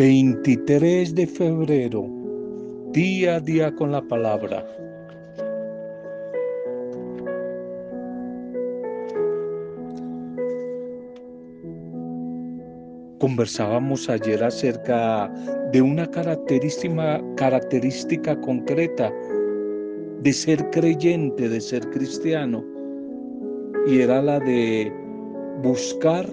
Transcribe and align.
23 0.00 1.14
de 1.14 1.26
febrero, 1.26 2.08
día 2.90 3.34
a 3.34 3.40
día 3.40 3.70
con 3.74 3.92
la 3.92 4.00
palabra. 4.00 4.66
Conversábamos 13.18 14.08
ayer 14.08 14.42
acerca 14.42 15.30
de 15.70 15.82
una 15.82 16.10
característica, 16.10 17.22
característica 17.36 18.40
concreta 18.40 19.12
de 20.22 20.32
ser 20.32 20.70
creyente, 20.70 21.46
de 21.46 21.60
ser 21.60 21.86
cristiano, 21.90 22.64
y 23.86 24.00
era 24.00 24.22
la 24.22 24.40
de 24.40 24.90
buscar 25.62 26.26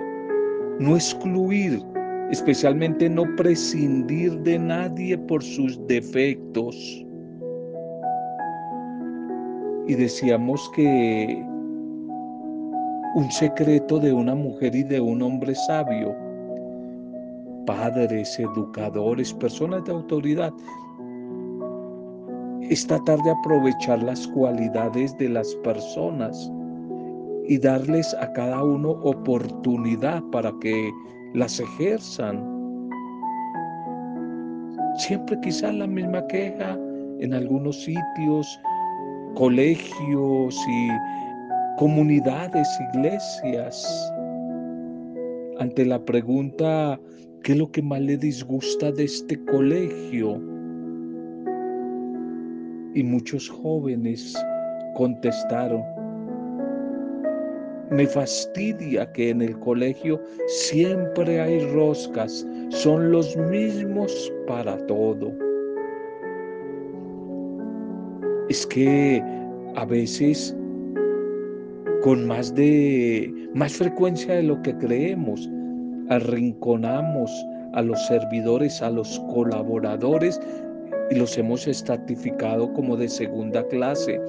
no 0.79 0.95
excluir 0.95 1.83
especialmente 2.31 3.09
no 3.09 3.23
prescindir 3.35 4.39
de 4.41 4.59
nadie 4.59 5.17
por 5.17 5.43
sus 5.43 5.79
defectos. 5.87 7.05
Y 9.87 9.95
decíamos 9.95 10.69
que 10.75 11.41
un 13.15 13.31
secreto 13.31 13.99
de 13.99 14.11
una 14.11 14.35
mujer 14.35 14.75
y 14.75 14.83
de 14.83 14.99
un 14.99 15.21
hombre 15.21 15.55
sabio, 15.55 16.13
padres, 17.65 18.37
educadores, 18.39 19.33
personas 19.33 19.85
de 19.85 19.93
autoridad, 19.93 20.53
es 22.69 22.85
tratar 22.85 23.17
de 23.23 23.31
aprovechar 23.31 24.03
las 24.03 24.27
cualidades 24.27 25.17
de 25.17 25.29
las 25.29 25.55
personas 25.63 26.51
y 27.47 27.57
darles 27.57 28.13
a 28.19 28.31
cada 28.33 28.61
uno 28.61 28.91
oportunidad 28.91 30.21
para 30.31 30.51
que 30.59 30.91
las 31.33 31.59
ejerzan. 31.59 32.43
Siempre 34.97 35.39
quizás 35.41 35.73
la 35.75 35.87
misma 35.87 36.25
queja 36.27 36.77
en 37.19 37.33
algunos 37.33 37.83
sitios, 37.83 38.59
colegios 39.35 40.55
y 40.67 40.89
comunidades, 41.77 42.67
iglesias. 42.93 44.13
Ante 45.59 45.85
la 45.85 46.03
pregunta, 46.03 46.99
¿qué 47.43 47.53
es 47.53 47.57
lo 47.57 47.71
que 47.71 47.81
más 47.81 48.01
le 48.01 48.17
disgusta 48.17 48.91
de 48.91 49.05
este 49.05 49.43
colegio? 49.45 50.41
Y 52.93 53.03
muchos 53.03 53.49
jóvenes 53.49 54.35
contestaron, 54.95 55.83
me 57.89 58.05
fastidia 58.05 59.11
que 59.13 59.29
en 59.29 59.41
el 59.41 59.57
colegio 59.59 60.19
siempre 60.47 61.39
hay 61.39 61.59
roscas, 61.73 62.45
son 62.69 63.11
los 63.11 63.35
mismos 63.37 64.33
para 64.47 64.77
todo. 64.87 65.31
Es 68.49 68.65
que 68.67 69.21
a 69.75 69.85
veces 69.85 70.55
con 72.03 72.25
más 72.27 72.53
de 72.53 73.33
más 73.53 73.73
frecuencia 73.73 74.35
de 74.35 74.43
lo 74.43 74.61
que 74.61 74.75
creemos 74.77 75.49
arrinconamos 76.09 77.31
a 77.73 77.81
los 77.81 78.05
servidores, 78.07 78.81
a 78.81 78.89
los 78.89 79.19
colaboradores 79.33 80.39
y 81.11 81.15
los 81.15 81.37
hemos 81.37 81.67
estratificado 81.67 82.71
como 82.73 82.95
de 82.97 83.09
segunda 83.09 83.65
clase. 83.67 84.19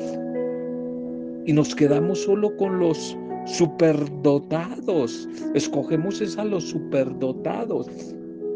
Y 1.44 1.52
nos 1.52 1.74
quedamos 1.74 2.22
solo 2.22 2.56
con 2.56 2.78
los 2.78 3.16
superdotados. 3.48 5.28
Escogemos 5.54 6.20
es 6.20 6.36
a 6.38 6.44
los 6.44 6.64
superdotados. 6.64 7.88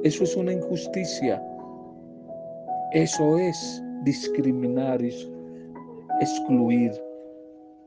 Eso 0.05 0.25
es 0.25 0.37
una 0.37 0.53
injusticia. 0.53 1.43
Eso 2.93 3.39
es 3.39 3.83
discriminar, 4.05 5.01
excluir. 6.21 6.93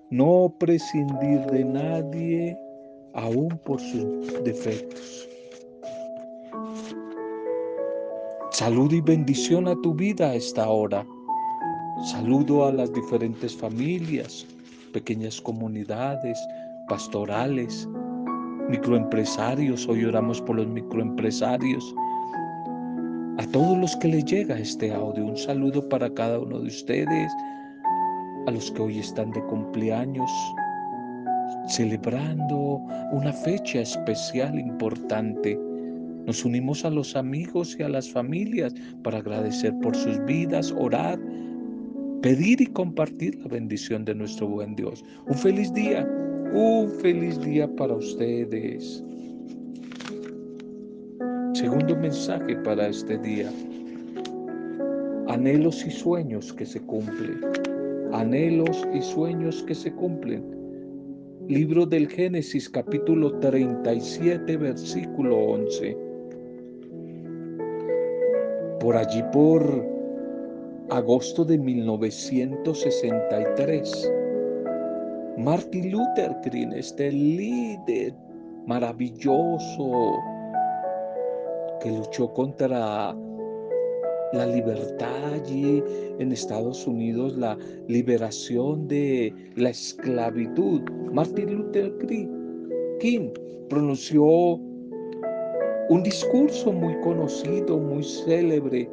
No 0.09 0.53
prescindir 0.59 1.41
de 1.47 1.65
nadie 1.65 2.57
aún 3.13 3.49
por 3.65 3.79
sus 3.79 4.43
defectos. 4.43 5.27
Salud 8.51 8.91
y 8.93 9.01
bendición 9.01 9.67
a 9.67 9.75
tu 9.81 9.93
vida 9.93 10.29
a 10.29 10.35
esta 10.35 10.69
hora. 10.69 11.05
Saludo 12.03 12.65
a 12.65 12.71
las 12.71 12.93
diferentes 12.93 13.55
familias, 13.55 14.45
pequeñas 14.93 15.41
comunidades, 15.41 16.39
pastorales, 16.87 17.87
microempresarios, 18.69 19.87
hoy 19.87 20.05
oramos 20.05 20.41
por 20.41 20.57
los 20.57 20.67
microempresarios. 20.67 21.95
A 23.37 23.45
todos 23.51 23.77
los 23.77 23.95
que 23.97 24.07
les 24.07 24.25
llega 24.25 24.57
este 24.57 24.93
audio, 24.93 25.25
un 25.25 25.37
saludo 25.37 25.87
para 25.89 26.09
cada 26.13 26.39
uno 26.39 26.59
de 26.59 26.67
ustedes, 26.67 27.31
a 28.47 28.51
los 28.51 28.71
que 28.71 28.81
hoy 28.81 28.99
están 28.99 29.31
de 29.31 29.43
cumpleaños, 29.45 30.31
celebrando 31.67 32.81
una 33.11 33.33
fecha 33.33 33.81
especial 33.81 34.57
importante. 34.59 35.59
Nos 36.25 36.45
unimos 36.45 36.85
a 36.85 36.89
los 36.89 37.15
amigos 37.15 37.75
y 37.79 37.83
a 37.83 37.89
las 37.89 38.09
familias 38.09 38.73
para 39.03 39.19
agradecer 39.19 39.73
por 39.81 39.95
sus 39.95 40.23
vidas, 40.25 40.73
orar, 40.77 41.19
pedir 42.21 42.61
y 42.61 42.67
compartir 42.67 43.35
la 43.41 43.47
bendición 43.47 44.05
de 44.05 44.15
nuestro 44.15 44.47
buen 44.47 44.75
Dios. 44.75 45.03
Un 45.27 45.35
feliz 45.35 45.71
día. 45.73 46.07
Un 46.53 46.89
feliz 47.01 47.41
día 47.41 47.67
para 47.75 47.95
ustedes. 47.95 49.03
Segundo 51.53 51.95
mensaje 51.95 52.55
para 52.57 52.87
este 52.87 53.17
día. 53.17 53.51
Anhelos 55.27 55.83
y 55.85 55.91
sueños 55.91 56.53
que 56.53 56.65
se 56.65 56.79
cumplen. 56.81 57.41
Anhelos 58.13 58.87
y 58.93 59.01
sueños 59.01 59.63
que 59.63 59.75
se 59.75 59.91
cumplen. 59.93 60.43
Libro 61.47 61.85
del 61.85 62.09
Génesis 62.09 62.69
capítulo 62.69 63.37
37 63.39 64.57
versículo 64.57 65.37
11. 65.37 65.97
Por 68.79 68.95
allí 68.95 69.23
por 69.31 69.85
agosto 70.89 71.43
de 71.43 71.57
1963 71.57 74.11
Martin 75.37 75.91
Luther 75.91 76.33
King, 76.41 76.71
este 76.73 77.11
líder 77.11 78.13
maravilloso 78.67 80.17
que 81.81 81.91
luchó 81.91 82.31
contra 82.33 83.13
la 84.31 84.45
libertad 84.45 85.33
allí 85.33 85.83
en 86.19 86.31
Estados 86.31 86.87
Unidos, 86.87 87.35
la 87.37 87.57
liberación 87.87 88.87
de 88.87 89.33
la 89.55 89.69
esclavitud. 89.71 90.81
Martin 91.11 91.57
Luther 91.57 91.93
King 92.99 93.29
pronunció 93.69 94.23
un 95.89 96.01
discurso 96.03 96.71
muy 96.71 96.95
conocido, 97.01 97.77
muy 97.77 98.03
célebre, 98.03 98.89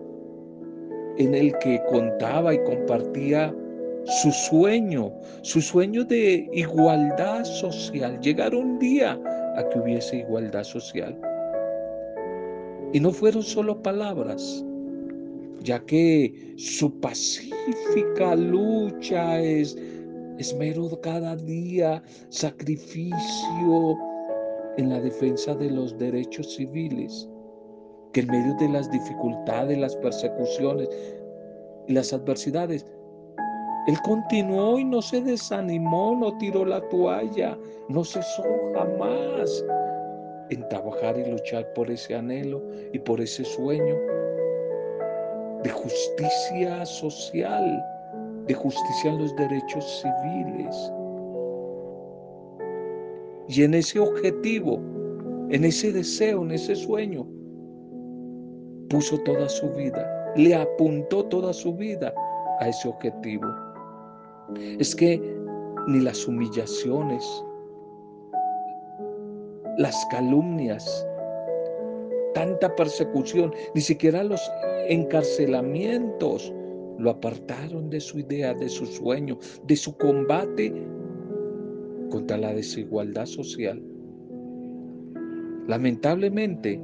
en 1.19 1.34
el 1.34 1.56
que 1.58 1.81
contaba 1.88 2.52
y 2.52 2.64
compartía 2.64 3.54
su 4.06 4.32
sueño, 4.32 5.12
su 5.42 5.60
sueño 5.60 6.04
de 6.04 6.48
igualdad 6.52 7.44
social, 7.44 8.20
llegar 8.20 8.54
un 8.54 8.78
día 8.78 9.18
a 9.56 9.68
que 9.68 9.78
hubiese 9.78 10.18
igualdad 10.18 10.64
social. 10.64 11.18
Y 12.92 13.00
no 13.00 13.10
fueron 13.10 13.42
solo 13.42 13.82
palabras, 13.82 14.64
ya 15.60 15.80
que 15.86 16.54
su 16.56 17.00
pacífica 17.00 18.34
lucha 18.34 19.40
es 19.40 19.76
esmero 20.38 21.00
cada 21.00 21.36
día, 21.36 22.02
sacrificio 22.28 23.96
en 24.76 24.88
la 24.88 25.00
defensa 25.00 25.55
de 25.55 25.70
los 25.70 25.96
derechos 25.98 26.55
civiles, 26.55 27.28
que 28.12 28.20
en 28.20 28.28
medio 28.28 28.55
de 28.58 28.69
las 28.69 28.90
dificultades, 28.90 29.78
las 29.78 29.96
persecuciones 29.96 30.88
y 31.88 31.93
las 31.93 32.12
adversidades, 32.12 32.87
él 33.88 34.00
continuó 34.02 34.79
y 34.79 34.84
no 34.84 35.02
se 35.02 35.20
desanimó, 35.20 36.14
no 36.14 36.37
tiró 36.38 36.64
la 36.64 36.81
toalla, 36.88 37.58
no 37.88 38.05
cesó 38.05 38.44
jamás 38.75 39.64
en 40.50 40.69
trabajar 40.69 41.19
y 41.19 41.29
luchar 41.29 41.73
por 41.73 41.90
ese 41.90 42.14
anhelo 42.14 42.62
y 42.93 42.99
por 43.00 43.20
ese 43.20 43.44
sueño 43.44 43.96
de 45.64 45.70
justicia 45.70 46.87
social, 46.87 47.84
de 48.46 48.55
justicia 48.55 49.11
en 49.11 49.19
los 49.19 49.34
derechos 49.34 50.02
civiles. 50.02 50.93
Y 53.49 53.64
en 53.64 53.75
ese 53.75 53.99
objetivo, 53.99 54.81
en 55.50 55.64
ese 55.64 55.93
deseo, 55.93 56.43
en 56.43 56.52
ese 56.52 56.76
sueño, 56.76 57.26
puso 58.88 59.19
toda 59.25 59.49
su 59.49 59.69
vida, 59.70 60.32
le 60.37 60.55
apuntó 60.55 61.25
toda 61.25 61.52
su 61.52 61.75
vida 61.75 62.14
a 62.61 62.69
ese 62.69 62.88
objetivo. 62.88 63.71
Es 64.79 64.94
que 64.94 65.21
ni 65.89 66.00
las 66.00 66.27
humillaciones, 66.27 67.25
las 69.79 70.06
calumnias, 70.11 71.06
tanta 72.35 72.75
persecución, 72.75 73.53
ni 73.75 73.81
siquiera 73.81 74.23
los 74.25 74.41
encarcelamientos 74.89 76.53
lo 76.99 77.11
apartaron 77.11 77.91
de 77.91 78.00
su 78.00 78.19
idea, 78.19 78.55
de 78.55 78.69
su 78.69 78.87
sueño, 78.87 79.39
de 79.67 79.77
su 79.77 79.97
combate 79.97 80.73
contra 82.11 82.37
la 82.37 82.53
desigualdad 82.53 83.27
social. 83.27 83.83
Lamentablemente, 85.67 86.81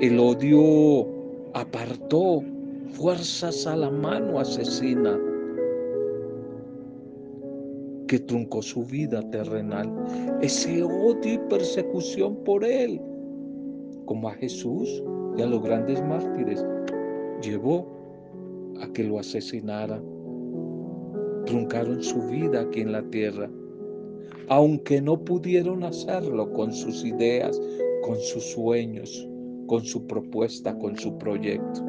el 0.00 0.18
odio 0.18 1.06
apartó 1.54 2.42
fuerzas 2.90 3.66
a 3.66 3.76
la 3.76 3.90
mano 3.90 4.40
asesina 4.40 5.18
que 8.10 8.18
truncó 8.18 8.60
su 8.60 8.84
vida 8.84 9.22
terrenal. 9.30 9.88
Ese 10.42 10.82
odio 10.82 11.34
y 11.34 11.38
persecución 11.48 12.34
por 12.42 12.64
él, 12.64 13.00
como 14.04 14.28
a 14.28 14.34
Jesús 14.34 15.00
y 15.36 15.42
a 15.42 15.46
los 15.46 15.62
grandes 15.62 16.02
mártires, 16.02 16.66
llevó 17.40 17.86
a 18.80 18.92
que 18.92 19.04
lo 19.04 19.20
asesinara. 19.20 20.02
Truncaron 21.46 22.02
su 22.02 22.20
vida 22.22 22.62
aquí 22.62 22.80
en 22.80 22.90
la 22.90 23.02
tierra, 23.10 23.48
aunque 24.48 25.00
no 25.00 25.16
pudieron 25.24 25.84
hacerlo 25.84 26.52
con 26.52 26.72
sus 26.72 27.04
ideas, 27.04 27.62
con 28.02 28.16
sus 28.16 28.42
sueños, 28.42 29.28
con 29.68 29.84
su 29.84 30.04
propuesta, 30.08 30.76
con 30.80 30.98
su 30.98 31.16
proyecto. 31.16 31.86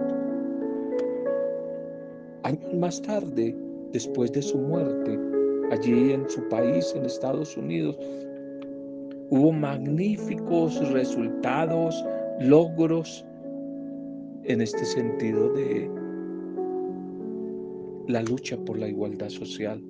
Años 2.43 2.73
más 2.75 3.01
tarde, 3.01 3.57
después 3.91 4.31
de 4.33 4.43
su 4.43 4.59
muerte, 4.59 5.30
allí 5.71 6.11
en 6.11 6.29
su 6.29 6.47
país, 6.49 6.93
en 6.95 7.05
Estados 7.05 7.55
Unidos, 7.57 7.97
hubo 9.29 9.51
magníficos 9.51 10.77
resultados, 10.91 12.05
logros 12.41 13.25
en 14.43 14.61
este 14.61 14.83
sentido 14.83 15.53
de 15.53 15.89
la 18.07 18.21
lucha 18.23 18.57
por 18.65 18.77
la 18.77 18.89
igualdad 18.89 19.29
social. 19.29 19.81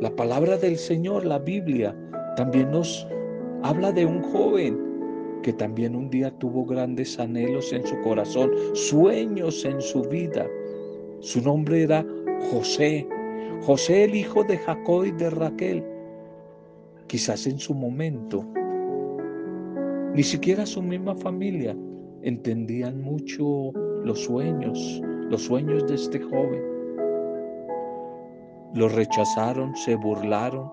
La 0.00 0.14
palabra 0.16 0.56
del 0.56 0.76
Señor, 0.76 1.26
la 1.26 1.38
Biblia, 1.38 1.94
también 2.36 2.70
nos 2.70 3.06
habla 3.62 3.92
de 3.92 4.06
un 4.06 4.22
joven 4.22 4.78
que 5.42 5.52
también 5.52 5.94
un 5.94 6.08
día 6.08 6.30
tuvo 6.38 6.64
grandes 6.64 7.18
anhelos 7.18 7.70
en 7.72 7.86
su 7.86 8.00
corazón, 8.00 8.50
sueños 8.72 9.62
en 9.66 9.80
su 9.80 10.02
vida. 10.02 10.46
Su 11.20 11.42
nombre 11.42 11.82
era 11.82 12.04
José, 12.50 13.06
José 13.62 14.04
el 14.04 14.14
hijo 14.14 14.44
de 14.44 14.58
Jacob 14.58 15.04
y 15.04 15.12
de 15.12 15.30
Raquel. 15.30 15.84
Quizás 17.06 17.46
en 17.46 17.58
su 17.58 17.74
momento, 17.74 18.44
ni 20.14 20.22
siquiera 20.22 20.64
su 20.66 20.82
misma 20.82 21.14
familia 21.16 21.76
entendían 22.22 23.00
mucho 23.02 23.72
los 24.04 24.20
sueños, 24.24 25.02
los 25.28 25.42
sueños 25.42 25.86
de 25.86 25.94
este 25.94 26.20
joven. 26.20 26.62
Lo 28.74 28.88
rechazaron, 28.88 29.74
se 29.76 29.94
burlaron, 29.96 30.70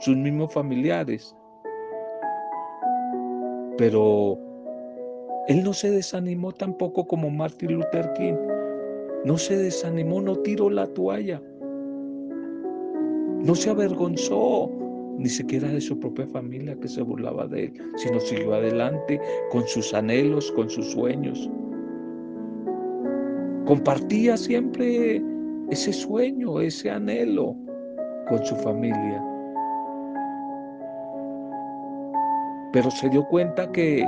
sus 0.00 0.16
mismos 0.16 0.52
familiares. 0.52 1.34
Pero 3.76 4.38
él 5.48 5.62
no 5.62 5.72
se 5.72 5.90
desanimó 5.90 6.52
tampoco 6.52 7.06
como 7.06 7.30
Martin 7.30 7.74
Luther 7.74 8.12
King. 8.14 8.47
No 9.24 9.36
se 9.36 9.56
desanimó, 9.56 10.20
no 10.20 10.36
tiró 10.36 10.70
la 10.70 10.86
toalla. 10.86 11.42
No 13.44 13.54
se 13.54 13.70
avergonzó 13.70 14.70
ni 15.18 15.28
siquiera 15.28 15.68
de 15.68 15.80
su 15.80 15.98
propia 15.98 16.26
familia 16.28 16.76
que 16.80 16.88
se 16.88 17.02
burlaba 17.02 17.46
de 17.48 17.64
él, 17.64 17.72
sino 17.96 18.20
siguió 18.20 18.54
adelante 18.54 19.20
con 19.50 19.66
sus 19.66 19.92
anhelos, 19.92 20.52
con 20.52 20.70
sus 20.70 20.92
sueños. 20.92 21.50
Compartía 23.66 24.36
siempre 24.36 25.22
ese 25.70 25.92
sueño, 25.92 26.60
ese 26.60 26.90
anhelo 26.90 27.56
con 28.28 28.44
su 28.44 28.54
familia. 28.56 29.22
Pero 32.72 32.90
se 32.90 33.08
dio 33.08 33.24
cuenta 33.26 33.70
que 33.72 34.06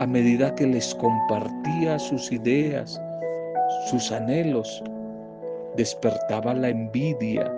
a 0.00 0.06
medida 0.06 0.54
que 0.54 0.66
les 0.66 0.94
compartía 0.94 1.98
sus 1.98 2.30
ideas, 2.30 3.00
sus 3.90 4.12
anhelos, 4.12 4.82
despertaba 5.76 6.54
la 6.54 6.68
envidia 6.68 7.52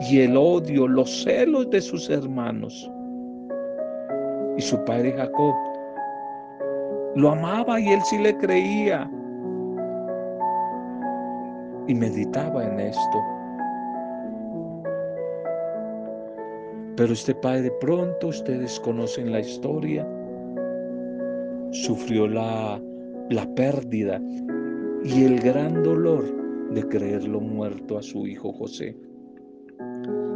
y 0.00 0.20
el 0.20 0.36
odio, 0.36 0.86
los 0.86 1.24
celos 1.24 1.70
de 1.70 1.80
sus 1.80 2.10
hermanos. 2.10 2.90
Y 4.56 4.62
su 4.62 4.82
padre 4.84 5.12
Jacob 5.12 5.54
lo 7.16 7.30
amaba 7.30 7.80
y 7.80 7.92
él 7.92 8.00
sí 8.02 8.18
le 8.18 8.36
creía. 8.36 9.10
Y 11.86 11.94
meditaba 11.94 12.64
en 12.64 12.80
esto. 12.80 13.18
Pero 16.96 17.12
este 17.12 17.34
padre 17.34 17.70
pronto, 17.80 18.28
ustedes 18.28 18.78
conocen 18.80 19.32
la 19.32 19.40
historia, 19.40 20.06
sufrió 21.74 22.28
la, 22.28 22.80
la 23.30 23.54
pérdida 23.54 24.20
y 25.04 25.24
el 25.24 25.40
gran 25.40 25.82
dolor 25.82 26.24
de 26.70 26.86
creerlo 26.88 27.40
muerto 27.40 27.98
a 27.98 28.02
su 28.02 28.26
hijo 28.26 28.52
José. 28.52 28.96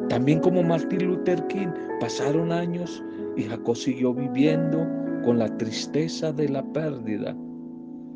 También 0.08 0.40
como 0.40 0.62
Martin 0.62 1.06
Luther 1.06 1.46
King, 1.46 1.68
pasaron 2.00 2.50
años 2.50 3.02
y 3.36 3.42
Jacob 3.44 3.76
siguió 3.76 4.12
viviendo 4.12 4.86
con 5.24 5.38
la 5.38 5.54
tristeza 5.58 6.32
de 6.32 6.48
la 6.48 6.62
pérdida. 6.72 7.36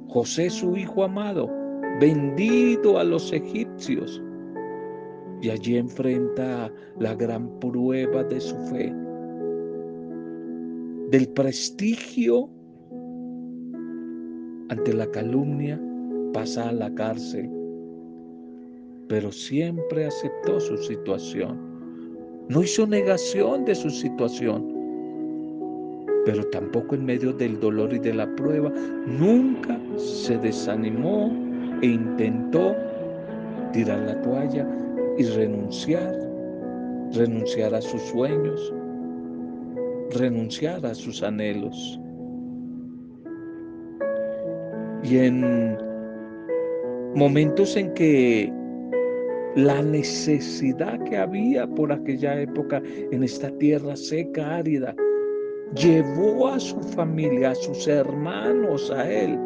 José, 0.08 0.50
su 0.50 0.76
hijo 0.76 1.04
amado, 1.04 1.48
vendido 2.00 2.98
a 2.98 3.04
los 3.04 3.32
egipcios. 3.32 4.22
Y 5.40 5.50
allí 5.50 5.76
enfrenta 5.76 6.72
la 6.98 7.14
gran 7.14 7.48
prueba 7.60 8.24
de 8.24 8.40
su 8.40 8.56
fe, 8.68 8.94
del 11.10 11.28
prestigio 11.28 12.48
ante 14.72 14.94
la 14.94 15.06
calumnia, 15.10 15.78
pasa 16.32 16.70
a 16.70 16.72
la 16.72 16.92
cárcel, 16.94 17.50
pero 19.06 19.30
siempre 19.30 20.06
aceptó 20.06 20.58
su 20.60 20.78
situación. 20.78 21.58
No 22.48 22.62
hizo 22.62 22.86
negación 22.86 23.66
de 23.66 23.74
su 23.74 23.90
situación, 23.90 24.66
pero 26.24 26.42
tampoco 26.46 26.94
en 26.94 27.04
medio 27.04 27.34
del 27.34 27.60
dolor 27.60 27.92
y 27.92 27.98
de 27.98 28.14
la 28.14 28.34
prueba, 28.34 28.72
nunca 29.06 29.78
se 29.96 30.38
desanimó 30.38 31.30
e 31.82 31.88
intentó 31.88 32.74
tirar 33.74 34.00
la 34.00 34.22
toalla 34.22 34.66
y 35.18 35.24
renunciar, 35.24 36.16
renunciar 37.12 37.74
a 37.74 37.82
sus 37.82 38.00
sueños, 38.02 38.72
renunciar 40.12 40.86
a 40.86 40.94
sus 40.94 41.22
anhelos. 41.22 42.00
Y 45.02 45.18
en 45.18 45.76
momentos 47.14 47.76
en 47.76 47.92
que 47.94 48.52
la 49.56 49.82
necesidad 49.82 50.98
que 51.04 51.18
había 51.18 51.66
por 51.66 51.92
aquella 51.92 52.40
época 52.40 52.82
en 53.10 53.22
esta 53.22 53.50
tierra 53.58 53.96
seca, 53.96 54.56
árida, 54.56 54.94
llevó 55.74 56.48
a 56.48 56.60
su 56.60 56.80
familia, 56.80 57.50
a 57.50 57.54
sus 57.54 57.86
hermanos, 57.86 58.90
a 58.90 59.10
él, 59.10 59.38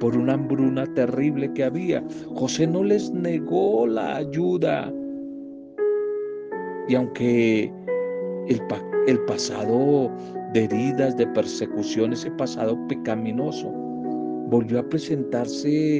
por 0.00 0.16
una 0.16 0.34
hambruna 0.34 0.84
terrible 0.94 1.52
que 1.54 1.64
había. 1.64 2.04
José 2.34 2.66
no 2.66 2.82
les 2.82 3.10
negó 3.12 3.86
la 3.86 4.16
ayuda. 4.16 4.92
Y 6.88 6.94
aunque 6.94 7.72
el, 8.48 8.62
el 9.06 9.18
pasado 9.20 10.10
de 10.56 10.64
heridas, 10.64 11.14
de 11.18 11.26
persecución, 11.26 12.14
ese 12.14 12.30
pasado 12.30 12.78
pecaminoso, 12.88 13.70
volvió 14.48 14.78
a 14.78 14.88
presentarse 14.88 15.98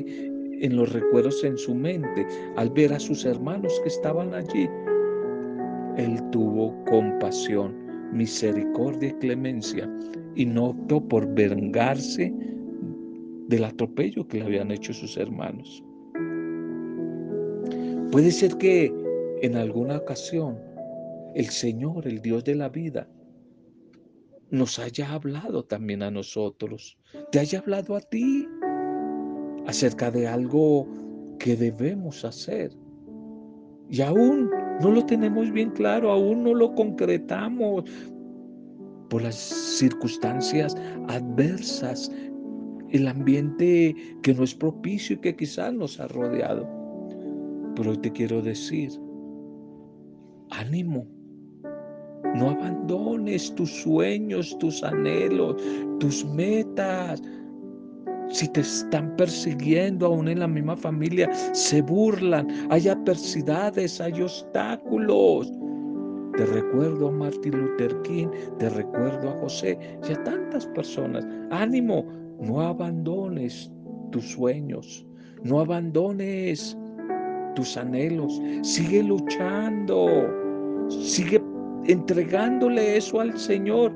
en 0.63 0.77
los 0.77 0.91
recuerdos 0.95 1.45
en 1.45 1.59
su 1.59 1.75
mente 1.75 2.27
al 2.57 2.71
ver 2.71 2.95
a 2.95 2.99
sus 2.99 3.27
hermanos 3.27 3.79
que 3.83 3.91
estaban 3.91 4.33
allí. 4.33 4.67
Él 5.99 6.19
tuvo 6.31 6.75
compasión, 6.87 7.75
misericordia 8.15 9.11
y 9.11 9.13
clemencia 9.19 9.91
y 10.35 10.47
no 10.47 10.71
optó 10.71 11.07
por 11.07 11.27
vengarse 11.35 12.33
del 13.49 13.63
atropello 13.63 14.27
que 14.27 14.39
le 14.39 14.47
habían 14.47 14.71
hecho 14.71 14.95
sus 14.95 15.19
hermanos. 15.19 15.85
Puede 18.11 18.31
ser 18.31 18.57
que 18.57 18.91
en 19.43 19.55
alguna 19.55 19.99
ocasión 19.99 20.57
el 21.35 21.47
Señor, 21.51 22.09
el 22.09 22.23
Dios 22.23 22.43
de 22.45 22.55
la 22.55 22.71
vida, 22.71 23.07
nos 24.51 24.79
haya 24.79 25.13
hablado 25.13 25.65
también 25.65 26.03
a 26.03 26.11
nosotros, 26.11 26.99
te 27.33 27.41
haya 27.41 27.59
hablado 27.59 27.97
a 27.97 28.01
ti 28.01 28.49
acerca 29.67 30.11
de 30.11 30.27
algo 30.29 30.87
que 31.39 31.57
debemos 31.57 32.25
hacer. 32.25 32.73
Y 33.89 34.01
aún 34.01 34.51
No 34.81 34.91
lo 34.91 35.07
tenemos 35.07 35.51
bien 35.53 35.71
claro, 35.71 36.11
aún 36.11 36.45
no 36.45 36.53
lo 36.53 36.75
concretamos 36.75 37.85
por 39.09 39.23
las 39.23 39.37
circunstancias 39.37 40.75
adversas, 41.09 42.13
el 42.91 43.09
ambiente 43.09 43.97
que 44.23 44.35
no 44.35 44.45
es 44.45 44.55
propicio 44.55 45.17
y 45.17 45.21
que 45.21 45.35
quizás 45.35 45.73
nos 45.73 45.99
ha 45.99 46.09
rodeado. 46.09 46.69
Pero 47.75 47.91
hoy 47.93 47.99
te 47.99 48.13
quiero 48.13 48.43
decir, 48.43 48.91
ánimo, 50.51 51.07
no 52.35 52.51
abandones 52.51 53.55
tus 53.55 53.71
sueños, 53.71 54.57
tus 54.59 54.83
anhelos, 54.83 55.57
tus 56.01 56.25
metas. 56.25 57.23
Si 58.29 58.49
te 58.49 58.61
están 58.61 59.15
persiguiendo 59.17 60.07
aún 60.07 60.29
en 60.29 60.41
la 60.41 60.49
misma 60.49 60.77
familia, 60.77 61.33
se 61.53 61.81
burlan, 61.83 62.49
hay 62.71 62.89
adversidades, 62.89 64.01
hay 64.01 64.21
obstáculos. 64.21 65.53
Te 66.37 66.45
recuerdo 66.45 67.09
a 67.09 67.13
Martin 67.13 67.53
Luther 67.53 68.03
King, 68.03 68.29
te 68.59 68.69
recuerdo 68.69 69.31
a 69.31 69.41
José 69.41 69.79
y 70.07 70.13
a 70.13 70.25
tantas 70.25 70.67
personas. 70.67 71.25
Ánimo, 71.51 72.05
no 72.41 72.61
abandones 72.61 73.71
tus 74.11 74.33
sueños, 74.33 75.07
no 75.45 75.61
abandones 75.61 76.77
tus 77.55 77.77
anhelos, 77.77 78.41
sigue 78.63 79.03
luchando, 79.03 80.29
sigue 80.91 81.41
entregándole 81.89 82.97
eso 82.97 83.21
al 83.21 83.39
Señor, 83.39 83.93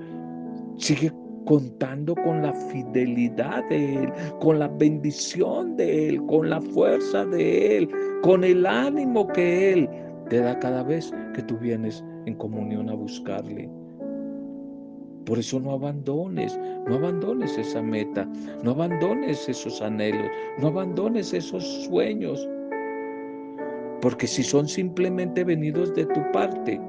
sigue 0.76 1.12
contando 1.46 2.14
con 2.14 2.42
la 2.42 2.52
fidelidad 2.52 3.68
de 3.68 4.04
Él, 4.04 4.12
con 4.40 4.58
la 4.58 4.68
bendición 4.68 5.76
de 5.76 6.08
Él, 6.08 6.26
con 6.26 6.50
la 6.50 6.60
fuerza 6.60 7.24
de 7.26 7.78
Él, 7.78 7.90
con 8.22 8.44
el 8.44 8.66
ánimo 8.66 9.26
que 9.28 9.72
Él 9.72 9.88
te 10.28 10.38
da 10.38 10.58
cada 10.58 10.82
vez 10.82 11.12
que 11.34 11.42
tú 11.42 11.56
vienes 11.58 12.04
en 12.26 12.34
comunión 12.34 12.88
a 12.88 12.94
buscarle. 12.94 13.68
Por 15.26 15.38
eso 15.38 15.60
no 15.60 15.72
abandones, 15.72 16.58
no 16.88 16.96
abandones 16.96 17.56
esa 17.58 17.82
meta, 17.82 18.26
no 18.64 18.72
abandones 18.72 19.48
esos 19.48 19.80
anhelos, 19.82 20.26
no 20.58 20.68
abandones 20.68 21.32
esos 21.32 21.64
sueños. 21.84 22.48
Porque 24.00 24.26
si 24.26 24.42
son 24.42 24.66
simplemente 24.66 25.44
venidos 25.44 25.94
de 25.94 26.06
tu 26.06 26.20
parte, 26.32 26.80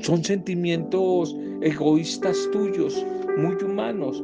son 0.00 0.24
sentimientos 0.24 1.36
egoístas 1.60 2.48
tuyos, 2.52 3.04
muy 3.36 3.54
humanos, 3.62 4.22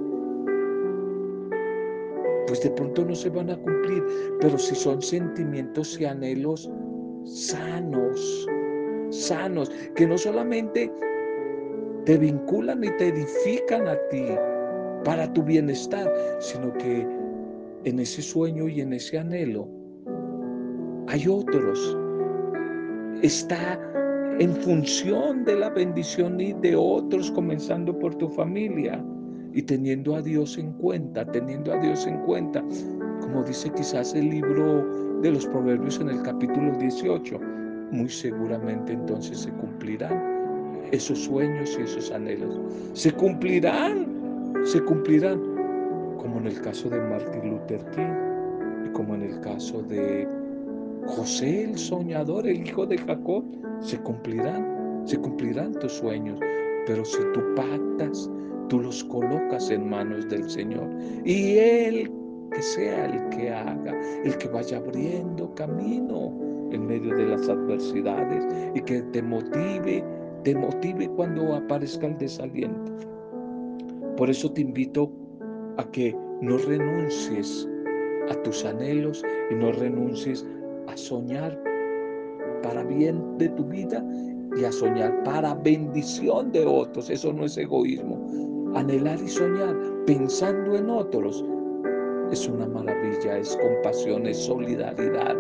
pues 2.47 2.63
de 2.63 2.71
pronto 2.71 3.05
no 3.05 3.15
se 3.15 3.29
van 3.29 3.51
a 3.51 3.57
cumplir. 3.57 4.03
Pero 4.41 4.59
si 4.59 4.75
son 4.75 5.03
sentimientos 5.03 6.01
y 6.01 6.05
anhelos 6.05 6.71
sanos, 7.25 8.49
sanos, 9.11 9.71
que 9.95 10.07
no 10.07 10.17
solamente 10.17 10.91
te 12.05 12.17
vinculan 12.17 12.85
y 12.85 12.91
te 12.97 13.09
edifican 13.09 13.89
a 13.89 13.97
ti 14.09 14.25
para 15.05 15.31
tu 15.33 15.43
bienestar, 15.43 16.13
sino 16.39 16.73
que 16.75 17.07
en 17.85 18.01
ese 18.01 18.23
sueño 18.23 18.69
y 18.69 18.81
en 18.81 18.93
ese 18.95 19.19
anhelo 19.19 19.69
hay 21.09 21.27
otros. 21.29 21.97
Está 23.23 23.79
en 24.39 24.55
función 24.57 25.45
de 25.45 25.57
la 25.57 25.71
bendición 25.71 26.41
y 26.41 26.53
de 26.55 26.77
otros, 26.77 27.31
comenzando 27.31 27.99
por 27.99 28.15
tu 28.17 28.29
familia 28.29 29.03
y 29.55 29.63
teniendo 29.63 30.15
a 30.15 30.23
Dios 30.23 30.59
en 30.59 30.73
cuenta, 30.75 31.25
teniendo 31.25 31.73
a 31.73 31.79
Dios 31.79 32.07
en 32.07 32.19
cuenta, 32.19 32.63
como 33.21 33.43
dice 33.45 33.71
quizás 33.71 34.15
el 34.15 34.29
libro 34.29 35.21
de 35.23 35.31
los 35.31 35.47
Proverbios 35.47 35.99
en 36.01 36.11
el 36.11 36.23
capítulo 36.23 36.77
18, 36.79 37.41
muy 37.93 38.11
seguramente 38.11 38.93
entonces 38.93 39.39
se 39.39 39.51
cumplirán 39.53 40.37
esos 40.93 41.19
sueños 41.25 41.75
y 41.79 41.83
esos 41.83 42.11
anhelos. 42.11 42.61
Se 42.93 43.11
cumplirán, 43.13 44.07
se 44.65 44.81
cumplirán, 44.83 45.41
como 46.19 46.39
en 46.41 46.49
el 46.49 46.61
caso 46.61 46.91
de 46.91 47.01
Martin 47.01 47.51
Luther 47.51 47.83
King 47.93 48.87
y 48.87 48.89
como 48.91 49.15
en 49.15 49.23
el 49.23 49.41
caso 49.41 49.83
de 49.83 50.29
José 51.07 51.65
el 51.65 51.79
soñador, 51.79 52.47
el 52.47 52.67
hijo 52.67 52.87
de 52.87 52.99
Jacob, 52.99 53.45
se 53.81 53.99
cumplirán, 53.99 55.03
se 55.05 55.19
cumplirán 55.19 55.73
tus 55.75 55.93
sueños. 55.93 56.39
Pero 56.87 57.05
si 57.05 57.19
tú 57.33 57.41
pactas, 57.55 58.31
tú 58.69 58.81
los 58.81 59.05
colocas 59.05 59.71
en 59.71 59.89
manos 59.89 60.29
del 60.29 60.49
Señor. 60.49 60.89
Y 61.25 61.59
Él 61.59 62.11
que 62.53 62.63
sea 62.63 63.07
el 63.07 63.29
que 63.31 63.51
haga, 63.51 63.95
el 64.25 64.37
que 64.39 64.49
vaya 64.49 64.79
abriendo 64.79 65.55
camino 65.55 66.33
en 66.73 66.87
medio 66.87 67.15
de 67.15 67.27
las 67.27 67.49
adversidades 67.49 68.47
y 68.75 68.81
que 68.81 69.03
te 69.03 69.23
motive, 69.23 70.05
te 70.43 70.55
motive 70.55 71.09
cuando 71.17 71.55
aparezca 71.55 72.07
el 72.07 72.19
desaliento. 72.19 72.93
Por 74.17 74.31
eso 74.31 74.51
te 74.53 74.63
invito 74.63 75.11
a 75.77 75.85
que 75.91 76.17
no 76.41 76.57
renuncies 76.59 77.69
a 78.31 78.35
tus 78.43 78.65
anhelos 78.65 79.23
y 79.51 79.55
no 79.55 79.73
renuncies 79.73 80.47
a 80.89 80.97
soñar 80.97 81.59
para 82.63 82.83
bien 82.85 83.39
de 83.39 83.49
tu 83.51 83.65
vida 83.65 84.05
y 84.57 84.65
a 84.65 84.73
soñar 84.73 85.23
para 85.25 85.55
bendición 85.55 86.51
de 86.53 86.65
otros. 86.67 87.11
Eso 87.11 87.33
no 87.33 87.45
es 87.45 87.57
egoísmo. 87.57 88.73
Anhelar 88.75 89.19
y 89.21 89.29
soñar 89.29 89.77
pensando 90.07 90.77
en 90.77 90.91
otros 90.91 91.45
es 92.31 92.49
una 92.49 92.67
maravilla, 92.67 93.39
es 93.39 93.57
compasión, 93.57 94.27
es 94.27 94.39
solidaridad. 94.39 95.37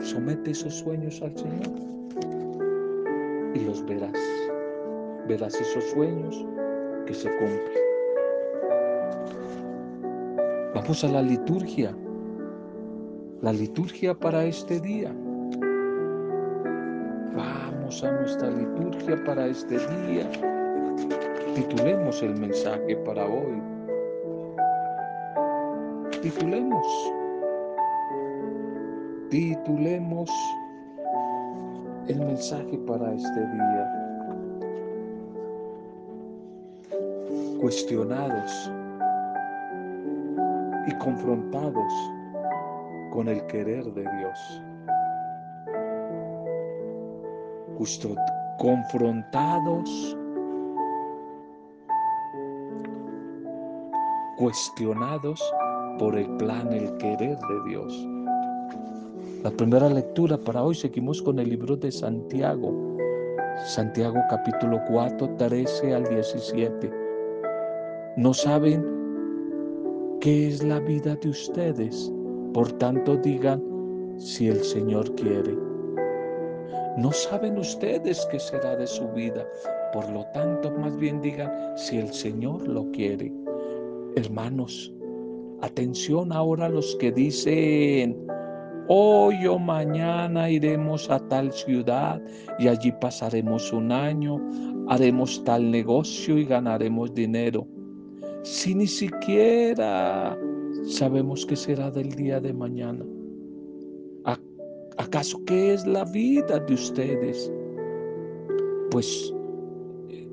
Somete 0.00 0.50
esos 0.52 0.74
sueños 0.74 1.20
al 1.22 1.36
Señor 1.36 1.94
y 3.54 3.60
los 3.60 3.84
verás. 3.86 4.18
Verás 5.28 5.54
esos 5.54 5.84
sueños 5.84 6.44
que 7.06 7.14
se 7.14 7.28
cumplen. 7.30 7.84
Vamos 10.74 11.04
a 11.04 11.08
la 11.08 11.22
liturgia. 11.22 11.94
La 13.44 13.52
liturgia 13.52 14.14
para 14.14 14.42
este 14.46 14.80
día. 14.80 15.12
Vamos 17.36 18.02
a 18.02 18.10
nuestra 18.10 18.48
liturgia 18.48 19.22
para 19.22 19.48
este 19.48 19.76
día. 19.86 20.26
Titulemos 21.54 22.22
el 22.22 22.40
mensaje 22.40 22.96
para 23.04 23.26
hoy. 23.26 23.60
Titulemos. 26.22 26.86
Titulemos 29.28 30.30
el 32.08 32.20
mensaje 32.20 32.78
para 32.86 33.12
este 33.12 33.40
día. 33.40 33.92
Cuestionados 37.60 38.72
y 40.86 40.94
confrontados 40.94 42.13
con 43.14 43.28
el 43.28 43.46
querer 43.46 43.84
de 43.94 44.02
Dios. 44.02 44.62
confrontados, 48.58 50.18
cuestionados 54.36 55.40
por 56.00 56.16
el 56.16 56.28
plan, 56.38 56.72
el 56.72 56.96
querer 56.96 57.38
de 57.38 57.70
Dios. 57.70 58.08
La 59.44 59.50
primera 59.52 59.88
lectura 59.88 60.36
para 60.36 60.64
hoy 60.64 60.74
seguimos 60.74 61.22
con 61.22 61.38
el 61.38 61.50
libro 61.50 61.76
de 61.76 61.92
Santiago. 61.92 62.96
Santiago 63.64 64.18
capítulo 64.28 64.80
4, 64.88 65.36
13 65.36 65.94
al 65.94 66.04
17. 66.04 66.90
No 68.16 68.34
saben 68.34 68.84
qué 70.20 70.48
es 70.48 70.64
la 70.64 70.80
vida 70.80 71.14
de 71.16 71.28
ustedes, 71.28 72.12
por 72.54 72.70
tanto 72.78 73.16
digan 73.16 73.60
si 74.16 74.48
el 74.48 74.62
Señor 74.62 75.12
quiere. 75.16 75.54
No 76.96 77.10
saben 77.10 77.58
ustedes 77.58 78.26
qué 78.30 78.38
será 78.38 78.76
de 78.76 78.86
su 78.86 79.08
vida, 79.08 79.44
por 79.92 80.08
lo 80.08 80.24
tanto 80.26 80.70
más 80.70 80.96
bien 80.96 81.20
digan 81.20 81.50
si 81.76 81.98
el 81.98 82.12
Señor 82.12 82.66
lo 82.66 82.88
quiere. 82.92 83.32
Hermanos, 84.14 84.94
atención 85.62 86.32
ahora 86.32 86.66
a 86.66 86.68
los 86.68 86.94
que 86.96 87.10
dicen, 87.10 88.24
Hoy 88.86 89.46
o 89.46 89.58
mañana 89.58 90.50
iremos 90.50 91.10
a 91.10 91.18
tal 91.28 91.50
ciudad 91.52 92.20
y 92.58 92.68
allí 92.68 92.92
pasaremos 93.00 93.72
un 93.72 93.90
año, 93.90 94.38
haremos 94.88 95.42
tal 95.42 95.70
negocio 95.70 96.36
y 96.36 96.44
ganaremos 96.44 97.14
dinero. 97.14 97.66
Si 98.42 98.74
ni 98.74 98.86
siquiera 98.86 100.36
sabemos 100.86 101.46
qué 101.46 101.56
será 101.56 101.90
del 101.90 102.10
día 102.10 102.40
de 102.40 102.52
mañana. 102.52 103.04
¿Acaso 104.96 105.44
qué 105.44 105.74
es 105.74 105.84
la 105.86 106.04
vida 106.04 106.60
de 106.60 106.74
ustedes? 106.74 107.52
Pues 108.90 109.34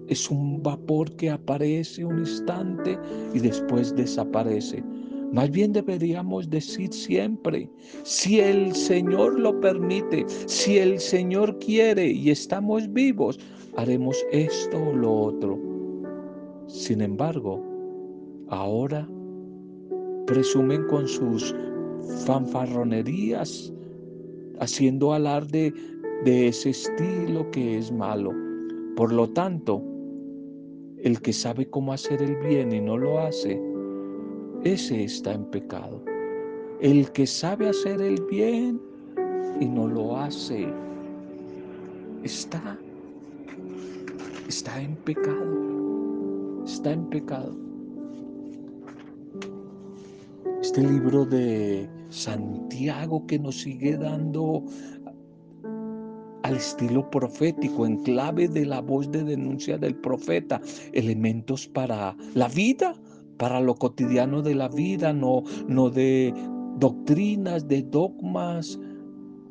es 0.07 0.29
un 0.29 0.61
vapor 0.61 1.11
que 1.15 1.31
aparece 1.31 2.05
un 2.05 2.19
instante 2.19 2.97
y 3.33 3.39
después 3.39 3.95
desaparece. 3.95 4.83
Más 5.31 5.49
bien 5.49 5.71
deberíamos 5.71 6.49
decir 6.49 6.93
siempre, 6.93 7.69
si 8.03 8.39
el 8.39 8.75
Señor 8.75 9.39
lo 9.39 9.59
permite, 9.61 10.25
si 10.45 10.77
el 10.77 10.99
Señor 10.99 11.57
quiere 11.59 12.11
y 12.11 12.29
estamos 12.29 12.91
vivos, 12.91 13.39
haremos 13.77 14.17
esto 14.31 14.77
o 14.77 14.93
lo 14.93 15.13
otro. 15.13 15.59
Sin 16.67 17.01
embargo, 17.01 17.63
ahora 18.49 19.07
presumen 20.31 20.87
con 20.87 21.09
sus 21.09 21.53
fanfarronerías, 22.25 23.73
haciendo 24.61 25.11
alarde 25.11 25.73
de 26.23 26.47
ese 26.47 26.69
estilo 26.69 27.51
que 27.51 27.77
es 27.77 27.91
malo. 27.91 28.31
Por 28.95 29.11
lo 29.11 29.27
tanto, 29.29 29.83
el 30.99 31.19
que 31.21 31.33
sabe 31.33 31.69
cómo 31.69 31.91
hacer 31.91 32.21
el 32.21 32.37
bien 32.37 32.71
y 32.71 32.79
no 32.79 32.97
lo 32.97 33.19
hace, 33.19 33.61
ese 34.63 35.03
está 35.03 35.33
en 35.33 35.43
pecado. 35.51 36.01
El 36.79 37.11
que 37.11 37.27
sabe 37.27 37.67
hacer 37.67 38.01
el 38.01 38.21
bien 38.31 38.79
y 39.59 39.65
no 39.65 39.85
lo 39.85 40.15
hace, 40.15 40.65
está, 42.23 42.79
está 44.47 44.81
en 44.81 44.95
pecado, 44.95 46.63
está 46.63 46.93
en 46.93 47.09
pecado. 47.09 47.70
Este 50.61 50.83
libro 50.83 51.25
de 51.25 51.89
Santiago 52.09 53.25
que 53.25 53.39
nos 53.39 53.61
sigue 53.61 53.97
dando 53.97 54.63
al 56.43 56.55
estilo 56.55 57.09
profético, 57.09 57.87
en 57.87 57.97
clave 58.03 58.47
de 58.47 58.67
la 58.67 58.79
voz 58.79 59.09
de 59.09 59.23
denuncia 59.23 59.79
del 59.79 59.95
profeta, 59.95 60.61
elementos 60.93 61.67
para 61.67 62.15
la 62.35 62.47
vida, 62.47 62.93
para 63.37 63.59
lo 63.59 63.73
cotidiano 63.73 64.43
de 64.43 64.53
la 64.53 64.69
vida, 64.69 65.13
no, 65.13 65.41
no 65.67 65.89
de 65.89 66.31
doctrinas, 66.77 67.67
de 67.67 67.81
dogmas 67.81 68.79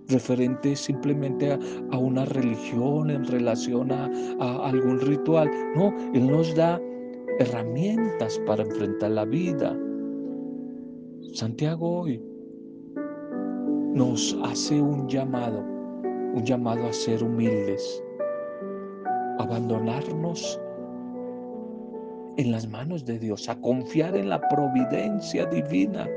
referentes 0.07 0.79
simplemente 0.79 1.59
a, 1.90 1.99
una 1.99 2.25
religión 2.25 3.11
en 3.11 3.25
relación 3.25 3.90
a, 3.90 4.09
a 4.38 4.69
algún 4.69 5.00
ritual. 5.00 5.50
No, 5.75 5.93
Él 6.14 6.29
nos 6.29 6.55
da 6.55 6.81
herramientas 7.40 8.40
para 8.47 8.62
enfrentar 8.62 9.11
la 9.11 9.25
vida. 9.25 9.76
Santiago 11.33 12.01
hoy 12.01 12.21
nos 13.95 14.37
hace 14.43 14.81
un 14.83 15.09
llamado, 15.09 15.61
un 16.35 16.43
llamado 16.45 16.87
a 16.87 16.93
ser 16.93 17.23
humildes, 17.23 18.03
abandonarnos 19.39 20.61
en 22.37 22.51
las 22.51 22.69
manos 22.69 23.05
de 23.05 23.21
Dios, 23.21 23.49
a 23.49 23.61
confiar 23.61 24.17
en 24.17 24.29
la 24.29 24.41
providencia 24.49 25.47
divina, 25.47 26.09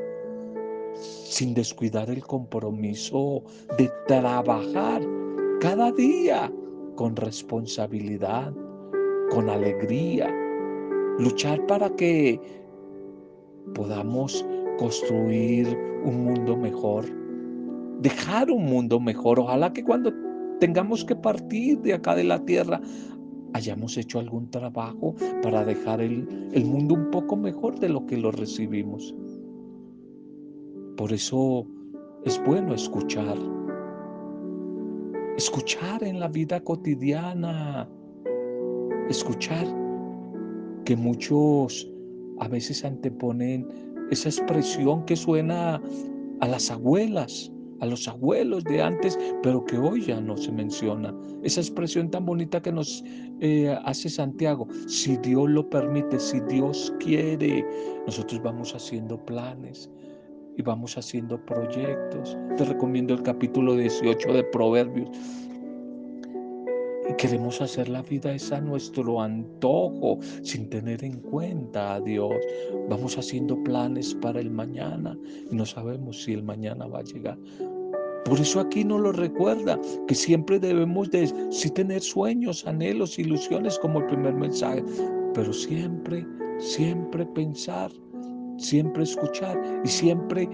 sin 0.95 1.53
descuidar 1.53 2.09
el 2.09 2.23
compromiso 2.23 3.43
de 3.77 3.91
trabajar 4.07 5.01
cada 5.61 5.91
día 5.91 6.51
con 6.95 7.15
responsabilidad, 7.15 8.51
con 9.29 9.47
alegría, 9.47 10.33
luchar 11.19 11.63
para 11.67 11.89
que 11.91 12.39
podamos 13.75 14.45
construir 14.77 15.67
un 16.03 16.25
mundo 16.25 16.57
mejor, 16.57 17.05
dejar 18.01 18.51
un 18.51 18.65
mundo 18.65 18.99
mejor. 18.99 19.39
Ojalá 19.39 19.73
que 19.73 19.83
cuando 19.83 20.13
tengamos 20.59 21.05
que 21.05 21.15
partir 21.15 21.79
de 21.81 21.93
acá 21.93 22.15
de 22.15 22.23
la 22.23 22.43
tierra 22.45 22.81
hayamos 23.53 23.97
hecho 23.97 24.19
algún 24.19 24.49
trabajo 24.49 25.15
para 25.41 25.63
dejar 25.63 26.01
el, 26.01 26.49
el 26.53 26.65
mundo 26.65 26.95
un 26.95 27.11
poco 27.11 27.35
mejor 27.35 27.79
de 27.79 27.89
lo 27.89 28.05
que 28.05 28.17
lo 28.17 28.31
recibimos. 28.31 29.13
Por 30.97 31.11
eso 31.11 31.67
es 32.25 32.41
bueno 32.45 32.73
escuchar. 32.73 33.37
Escuchar 35.37 36.03
en 36.03 36.19
la 36.19 36.27
vida 36.27 36.59
cotidiana. 36.61 37.89
Escuchar 39.09 39.65
que 40.85 40.95
muchos 40.95 41.89
a 42.39 42.47
veces 42.47 42.83
anteponen 42.83 43.67
esa 44.11 44.29
expresión 44.29 45.05
que 45.05 45.15
suena 45.15 45.81
a 46.41 46.47
las 46.47 46.69
abuelas, 46.71 47.51
a 47.79 47.85
los 47.85 48.07
abuelos 48.07 48.63
de 48.63 48.81
antes, 48.81 49.17
pero 49.41 49.63
que 49.65 49.77
hoy 49.77 50.05
ya 50.05 50.19
no 50.19 50.37
se 50.37 50.51
menciona. 50.51 51.13
Esa 51.43 51.61
expresión 51.61 52.09
tan 52.09 52.25
bonita 52.25 52.61
que 52.61 52.71
nos 52.71 53.03
eh, 53.39 53.75
hace 53.85 54.09
Santiago, 54.09 54.67
si 54.87 55.17
Dios 55.17 55.49
lo 55.49 55.69
permite, 55.69 56.19
si 56.19 56.39
Dios 56.41 56.93
quiere, 56.99 57.65
nosotros 58.05 58.41
vamos 58.43 58.73
haciendo 58.73 59.17
planes 59.25 59.89
y 60.57 60.61
vamos 60.61 60.97
haciendo 60.97 61.43
proyectos. 61.45 62.37
Te 62.57 62.65
recomiendo 62.65 63.13
el 63.13 63.23
capítulo 63.23 63.75
18 63.75 64.33
de 64.33 64.43
Proverbios. 64.45 65.09
Queremos 67.17 67.61
hacer 67.61 67.89
la 67.89 68.01
vida 68.01 68.33
esa 68.33 68.59
nuestro 68.59 69.21
antojo, 69.21 70.19
sin 70.41 70.69
tener 70.69 71.03
en 71.03 71.19
cuenta 71.19 71.95
a 71.95 72.01
Dios. 72.01 72.33
Vamos 72.89 73.17
haciendo 73.17 73.61
planes 73.63 74.13
para 74.15 74.39
el 74.39 74.49
mañana 74.49 75.17
y 75.49 75.55
no 75.55 75.65
sabemos 75.65 76.23
si 76.23 76.33
el 76.33 76.43
mañana 76.43 76.87
va 76.87 76.99
a 76.99 77.03
llegar. 77.03 77.37
Por 78.25 78.39
eso 78.39 78.59
aquí 78.59 78.83
nos 78.83 79.01
lo 79.01 79.11
recuerda, 79.11 79.79
que 80.07 80.15
siempre 80.15 80.59
debemos 80.59 81.11
de 81.11 81.31
sí 81.51 81.69
tener 81.69 82.01
sueños, 82.01 82.65
anhelos, 82.65 83.19
ilusiones 83.19 83.77
como 83.79 83.99
el 83.99 84.05
primer 84.07 84.33
mensaje, 84.33 84.83
pero 85.33 85.51
siempre, 85.51 86.25
siempre 86.57 87.25
pensar, 87.25 87.91
siempre 88.57 89.03
escuchar 89.03 89.61
y 89.83 89.87
siempre 89.87 90.47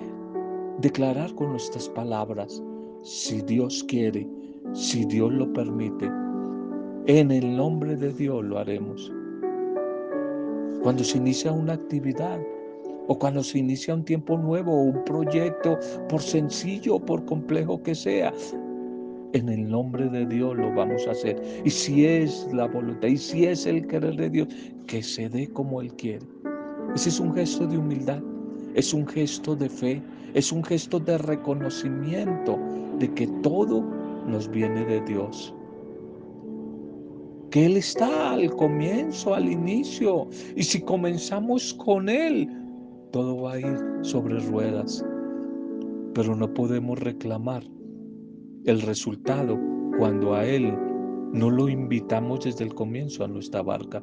declarar 0.80 1.34
con 1.36 1.52
nuestras 1.52 1.90
palabras, 1.90 2.62
si 3.04 3.42
Dios 3.44 3.84
quiere, 3.88 4.28
si 4.74 5.06
Dios 5.06 5.32
lo 5.32 5.52
permite, 5.54 6.10
en 7.18 7.32
el 7.32 7.58
nombre 7.58 7.96
de 7.96 8.14
Dios 8.14 8.46
lo 8.46 8.60
haremos. 8.60 9.12
Cuando 10.84 11.04
se 11.04 11.18
inicia 11.18 11.52
una 11.52 11.74
actividad, 11.74 12.40
o 13.08 13.18
cuando 13.18 13.42
se 13.42 13.58
inicia 13.58 13.96
un 13.96 14.06
tiempo 14.06 14.38
nuevo 14.38 14.72
o 14.72 14.84
un 14.84 15.04
proyecto, 15.06 15.80
por 16.08 16.22
sencillo 16.22 16.98
o 16.98 17.00
por 17.04 17.26
complejo 17.26 17.82
que 17.82 17.96
sea, 17.96 18.32
en 19.34 19.50
el 19.50 19.68
nombre 19.72 20.08
de 20.08 20.28
Dios 20.28 20.56
lo 20.56 20.72
vamos 20.76 21.08
a 21.08 21.12
hacer. 21.12 21.42
Y 21.66 21.72
si 21.72 22.06
es 22.06 22.48
la 22.54 22.68
voluntad, 22.68 23.08
y 23.08 23.18
si 23.18 23.46
es 23.46 23.66
el 23.66 23.88
querer 23.88 24.16
de 24.16 24.30
Dios, 24.30 24.48
que 24.86 25.02
se 25.02 25.30
dé 25.30 25.48
como 25.48 25.82
Él 25.82 25.92
quiere. 25.96 26.28
Ese 26.94 27.10
es 27.10 27.20
un 27.20 27.34
gesto 27.34 27.66
de 27.66 27.80
humildad, 27.80 28.22
es 28.76 28.94
un 28.94 29.08
gesto 29.08 29.56
de 29.56 29.68
fe, 29.68 30.00
es 30.36 30.52
un 30.52 30.64
gesto 30.64 31.00
de 31.00 31.18
reconocimiento 31.18 32.60
de 33.00 33.12
que 33.16 33.26
todo 33.42 33.84
nos 34.28 34.48
viene 34.48 34.86
de 34.86 35.02
Dios. 35.02 35.56
Que 37.52 37.66
Él 37.66 37.78
está 37.78 38.32
al 38.32 38.56
comienzo, 38.56 39.34
al 39.34 39.52
inicio. 39.52 40.28
Y 40.56 40.64
si 40.64 40.82
comenzamos 40.82 41.74
con 41.74 42.10
Él, 42.10 42.48
todo 43.12 43.42
va 43.42 43.54
a 43.54 43.60
ir 43.60 43.80
sobre 44.02 44.40
ruedas, 44.40 45.04
pero 46.14 46.36
no 46.36 46.54
podemos 46.54 47.00
reclamar 47.00 47.64
el 48.66 48.82
resultado 48.82 49.60
cuando 49.98 50.36
a 50.36 50.46
Él 50.46 50.78
no 51.34 51.50
lo 51.50 51.70
invitamos 51.70 52.46
desde 52.46 52.66
el 52.66 52.74
comienzo 52.74 53.24
a 53.24 53.28
nuestra 53.28 53.62
barca. 53.62 54.02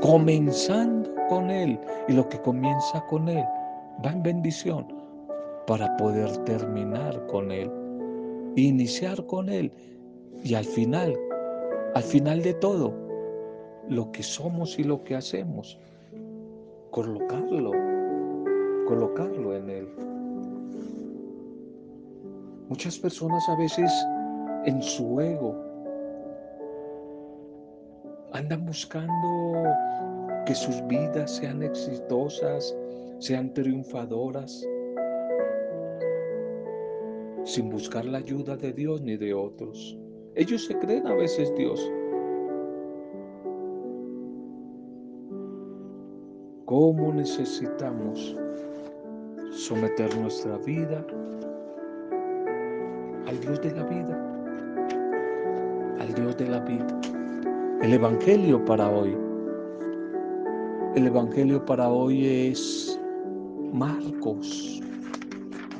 Comenzando 0.00 1.10
con 1.28 1.50
Él 1.50 1.78
y 2.08 2.12
lo 2.12 2.28
que 2.28 2.40
comienza 2.40 3.04
con 3.08 3.28
Él 3.28 3.44
va 4.04 4.12
en 4.12 4.22
bendición 4.22 4.86
para 5.66 5.96
poder 5.96 6.36
terminar 6.44 7.26
con 7.26 7.50
Él, 7.50 7.70
iniciar 8.56 9.24
con 9.26 9.48
Él 9.48 9.72
y 10.44 10.54
al 10.54 10.64
final, 10.64 11.16
al 11.96 12.02
final 12.02 12.42
de 12.42 12.52
todo, 12.52 12.92
lo 13.88 14.12
que 14.12 14.22
somos 14.22 14.78
y 14.78 14.84
lo 14.84 15.02
que 15.02 15.16
hacemos 15.16 15.78
colocarlo, 16.90 17.72
colocarlo 18.86 19.56
en 19.56 19.70
Él. 19.70 19.88
Muchas 22.68 22.98
personas 22.98 23.48
a 23.48 23.56
veces 23.56 23.90
en 24.66 24.82
su 24.82 25.18
ego 25.22 25.56
andan 28.34 28.66
buscando 28.66 29.64
que 30.44 30.54
sus 30.54 30.86
vidas 30.88 31.30
sean 31.30 31.62
exitosas, 31.62 32.76
sean 33.20 33.54
triunfadoras, 33.54 34.68
sin 37.46 37.70
buscar 37.70 38.04
la 38.04 38.18
ayuda 38.18 38.54
de 38.54 38.74
Dios 38.74 39.00
ni 39.00 39.16
de 39.16 39.32
otros. 39.32 39.98
Ellos 40.36 40.66
se 40.66 40.78
creen 40.78 41.06
a 41.06 41.14
veces 41.14 41.50
Dios, 41.54 41.90
cómo 46.66 47.10
necesitamos 47.14 48.36
someter 49.50 50.14
nuestra 50.18 50.58
vida 50.58 51.02
al 53.26 53.40
Dios 53.40 53.62
de 53.62 53.70
la 53.70 53.84
vida, 53.84 54.14
al 56.00 56.12
Dios 56.12 56.36
de 56.36 56.48
la 56.50 56.60
vida. 56.60 57.00
El 57.80 57.94
Evangelio 57.94 58.62
para 58.66 58.90
hoy, 58.90 59.16
el 60.96 61.06
Evangelio 61.06 61.64
para 61.64 61.88
hoy 61.88 62.50
es 62.50 63.00
Marcos, 63.72 64.82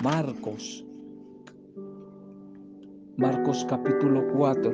Marcos, 0.02 0.85
Marcos 3.18 3.64
capítulo 3.64 4.26
4, 4.34 4.72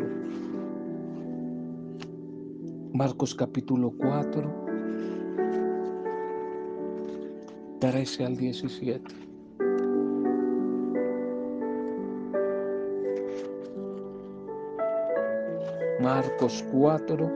Marcos 2.93 3.37
capítulo 3.37 3.93
4, 3.97 4.53
13 7.79 8.25
al 8.25 8.37
17. 8.37 9.15
Marcos 16.01 16.65
4, 16.73 17.31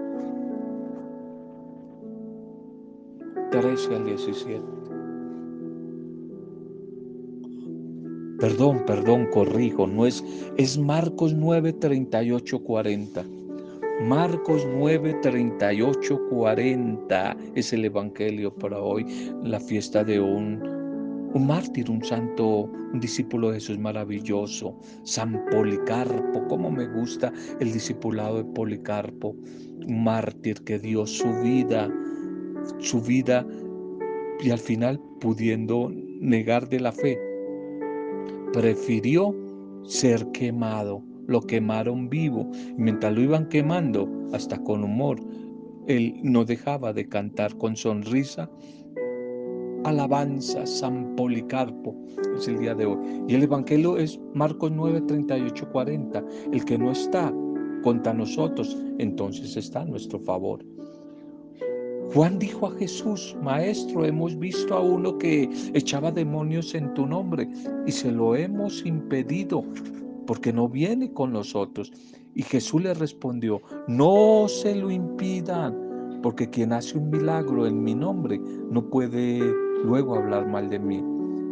13 3.53 3.95
al 3.95 4.05
17. 4.07 4.96
Perdón, 8.47 8.85
perdón, 8.87 9.27
corrijo, 9.33 9.89
no 9.89 10.07
es, 10.07 10.25
es 10.57 10.79
Marcos 10.79 11.35
9, 11.35 11.73
38, 11.73 12.61
40. 12.61 13.25
Marcos 14.05 14.65
9, 14.73 15.17
38, 15.21 16.21
40 16.31 17.37
es 17.57 17.73
el 17.73 17.87
Evangelio 17.87 18.55
para 18.55 18.79
hoy, 18.79 19.05
la 19.43 19.59
fiesta 19.59 20.05
de 20.05 20.21
un, 20.21 20.63
un 21.35 21.45
mártir, 21.45 21.91
un 21.91 22.05
santo, 22.05 22.71
un 22.93 23.01
discípulo 23.01 23.49
de 23.49 23.55
Jesús 23.55 23.81
maravilloso, 23.81 24.79
San 25.03 25.45
Policarpo. 25.51 26.47
Cómo 26.47 26.71
me 26.71 26.87
gusta 26.87 27.33
el 27.59 27.73
discipulado 27.73 28.37
de 28.37 28.45
Policarpo, 28.45 29.35
un 29.89 30.05
mártir 30.05 30.63
que 30.63 30.79
dio 30.79 31.05
su 31.05 31.33
vida, 31.43 31.93
su 32.79 33.01
vida 33.01 33.45
y 34.41 34.51
al 34.51 34.61
final 34.61 35.01
pudiendo 35.21 35.91
negar 36.21 36.69
de 36.69 36.79
la 36.79 36.93
fe, 36.93 37.19
prefirió 38.57 39.37
ser 39.83 40.33
quemado 40.33 41.03
lo 41.27 41.43
quemaron 41.43 42.09
vivo. 42.09 42.51
mientras 42.79 43.15
lo 43.15 43.21
iban 43.21 43.51
quemando, 43.51 44.09
hasta 44.33 44.57
con 44.65 44.83
humor, 44.83 45.21
él 45.89 46.15
no 46.23 46.43
dejaba 46.47 46.95
de 46.95 47.07
cantar 47.07 47.55
con 47.59 47.77
sonrisa. 47.77 48.49
Alabanza 49.85 50.67
San 50.67 51.15
Policarpo 51.17 51.95
es 52.35 52.49
el 52.49 52.59
día 52.59 52.75
de 52.75 52.87
hoy. 52.87 52.97
Y 53.29 53.35
el 53.35 53.43
Evangelio 53.43 53.99
es 53.99 54.19
Marcos 54.33 54.73
9, 54.73 55.03
38, 55.03 55.71
40. 55.71 56.25
El 56.51 56.65
que 56.65 56.79
no 56.79 56.91
está 56.91 57.35
contra 57.83 58.15
nosotros, 58.15 58.75
entonces 58.99 59.55
está 59.59 59.83
a 59.83 59.85
nuestro 59.85 60.19
favor. 60.21 60.65
Juan 62.15 62.39
dijo 62.39 62.67
a 62.67 62.71
Jesús, 62.73 63.37
Maestro, 63.43 64.05
hemos 64.05 64.39
visto 64.39 64.75
a 64.75 64.81
uno 64.81 65.19
que 65.19 65.51
echaba 65.75 66.11
demonios 66.11 66.75
en 66.75 66.95
tu 66.95 67.07
nombre 67.07 67.49
y 67.87 67.93
se 67.93 68.11
lo 68.11 68.35
hemos 68.35 68.85
impedido 68.87 69.65
porque 70.27 70.53
no 70.53 70.69
viene 70.69 71.13
con 71.13 71.33
nosotros. 71.33 71.93
Y 72.35 72.43
Jesús 72.43 72.83
le 72.83 72.95
respondió, 72.95 73.61
no 73.89 74.47
se 74.49 74.75
lo 74.75 74.91
impidan, 74.91 76.21
porque 76.23 76.49
quien 76.51 76.73
hace 76.73 76.99
un 76.99 77.11
milagro 77.11 77.67
en 77.67 77.83
mi 77.83 77.95
nombre 77.95 78.39
no 78.71 78.85
puede 78.91 79.41
luego 79.85 80.17
hablar 80.17 80.47
mal 80.47 80.69
de 80.69 80.79
mí. 80.79 81.03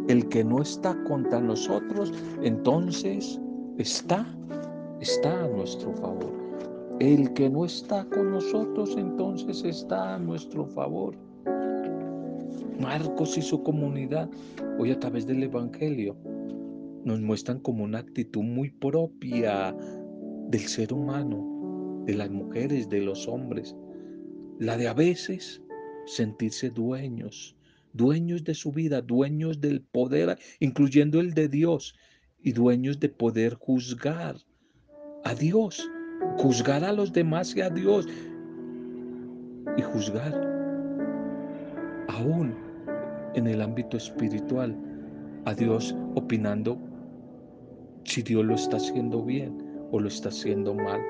El 0.07 0.27
que 0.29 0.43
no 0.43 0.61
está 0.61 0.95
contra 1.05 1.39
nosotros, 1.39 2.13
entonces 2.43 3.39
está, 3.77 4.25
está 4.99 5.43
a 5.43 5.47
nuestro 5.47 5.93
favor. 5.93 6.44
El 6.99 7.33
que 7.33 7.49
no 7.49 7.65
está 7.65 8.05
con 8.05 8.31
nosotros, 8.31 8.95
entonces 8.97 9.63
está 9.65 10.15
a 10.15 10.19
nuestro 10.19 10.65
favor. 10.65 11.15
Marcos 12.79 13.37
y 13.37 13.41
su 13.41 13.61
comunidad, 13.63 14.29
hoy 14.79 14.91
a 14.91 14.99
través 14.99 15.27
del 15.27 15.43
Evangelio, 15.43 16.15
nos 17.03 17.19
muestran 17.19 17.59
como 17.59 17.83
una 17.83 17.99
actitud 17.99 18.43
muy 18.43 18.69
propia 18.69 19.75
del 20.47 20.61
ser 20.61 20.93
humano, 20.93 22.03
de 22.05 22.15
las 22.15 22.29
mujeres, 22.29 22.87
de 22.87 23.01
los 23.01 23.27
hombres, 23.27 23.75
la 24.59 24.77
de 24.77 24.87
a 24.87 24.93
veces 24.93 25.61
sentirse 26.05 26.69
dueños, 26.69 27.57
dueños 27.91 28.43
de 28.45 28.53
su 28.53 28.71
vida, 28.71 29.01
dueños 29.01 29.59
del 29.59 29.81
poder, 29.81 30.37
incluyendo 30.59 31.19
el 31.19 31.33
de 31.33 31.49
Dios, 31.49 31.93
y 32.41 32.53
dueños 32.53 32.99
de 32.99 33.09
poder 33.09 33.55
juzgar 33.55 34.37
a 35.23 35.33
Dios, 35.33 35.89
juzgar 36.37 36.83
a 36.83 36.93
los 36.93 37.11
demás 37.11 37.55
y 37.55 37.61
a 37.61 37.69
Dios, 37.69 38.07
y 39.77 39.81
juzgar 39.81 40.33
aún 42.07 42.55
en 43.33 43.47
el 43.47 43.61
ámbito 43.61 43.97
espiritual 43.97 44.75
a 45.45 45.53
Dios 45.53 45.95
opinando 46.15 46.77
si 48.03 48.21
Dios 48.21 48.45
lo 48.45 48.55
está 48.55 48.77
haciendo 48.77 49.23
bien 49.23 49.57
o 49.91 49.99
lo 49.99 50.07
está 50.07 50.29
haciendo 50.29 50.73
mal. 50.73 51.01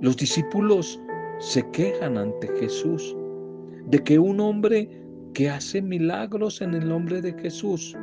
Los 0.00 0.16
discípulos 0.16 0.98
se 1.38 1.68
quejan 1.72 2.16
ante 2.16 2.48
Jesús 2.58 3.16
de 3.86 3.98
que 3.98 4.18
un 4.18 4.40
hombre 4.40 4.88
que 5.34 5.50
hace 5.50 5.82
milagros 5.82 6.60
en 6.60 6.74
el 6.74 6.88
nombre 6.88 7.20
de 7.20 7.32
Jesús, 7.34 7.96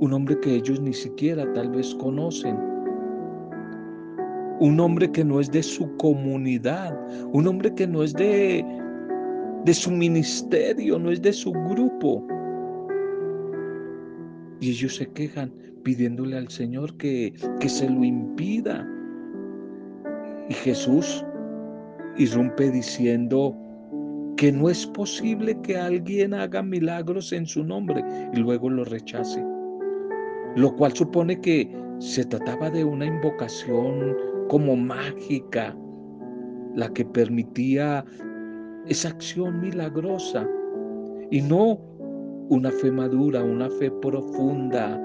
un 0.00 0.12
hombre 0.12 0.38
que 0.40 0.54
ellos 0.54 0.80
ni 0.80 0.92
siquiera 0.92 1.50
tal 1.52 1.70
vez 1.70 1.94
conocen, 1.96 2.56
un 4.60 4.80
hombre 4.80 5.10
que 5.10 5.24
no 5.24 5.40
es 5.40 5.50
de 5.50 5.62
su 5.62 5.96
comunidad, 5.96 6.98
un 7.32 7.46
hombre 7.46 7.74
que 7.74 7.86
no 7.86 8.02
es 8.02 8.12
de, 8.14 8.64
de 9.64 9.74
su 9.74 9.90
ministerio, 9.90 10.98
no 10.98 11.10
es 11.10 11.22
de 11.22 11.32
su 11.32 11.52
grupo, 11.52 12.26
y 14.60 14.70
ellos 14.70 14.96
se 14.96 15.06
quejan 15.12 15.52
pidiéndole 15.84 16.36
al 16.36 16.48
Señor 16.48 16.96
que, 16.96 17.32
que 17.60 17.68
se 17.68 17.88
lo 17.88 18.02
impida. 18.04 18.86
Y 20.48 20.54
Jesús 20.54 21.24
irrumpe 22.16 22.70
diciendo 22.70 23.56
que 24.36 24.50
no 24.50 24.68
es 24.68 24.86
posible 24.86 25.56
que 25.62 25.76
alguien 25.76 26.34
haga 26.34 26.62
milagros 26.62 27.32
en 27.32 27.46
su 27.46 27.64
nombre 27.64 28.02
y 28.32 28.38
luego 28.38 28.68
lo 28.70 28.84
rechace. 28.84 29.44
Lo 30.56 30.74
cual 30.76 30.92
supone 30.92 31.40
que 31.40 31.70
se 31.98 32.24
trataba 32.24 32.70
de 32.70 32.84
una 32.84 33.06
invocación 33.06 34.16
como 34.48 34.76
mágica, 34.76 35.76
la 36.74 36.88
que 36.92 37.04
permitía 37.04 38.04
esa 38.86 39.08
acción 39.08 39.60
milagrosa 39.60 40.48
y 41.30 41.42
no 41.42 41.78
una 42.48 42.70
fe 42.70 42.90
madura, 42.90 43.42
una 43.42 43.68
fe 43.70 43.90
profunda 43.90 44.98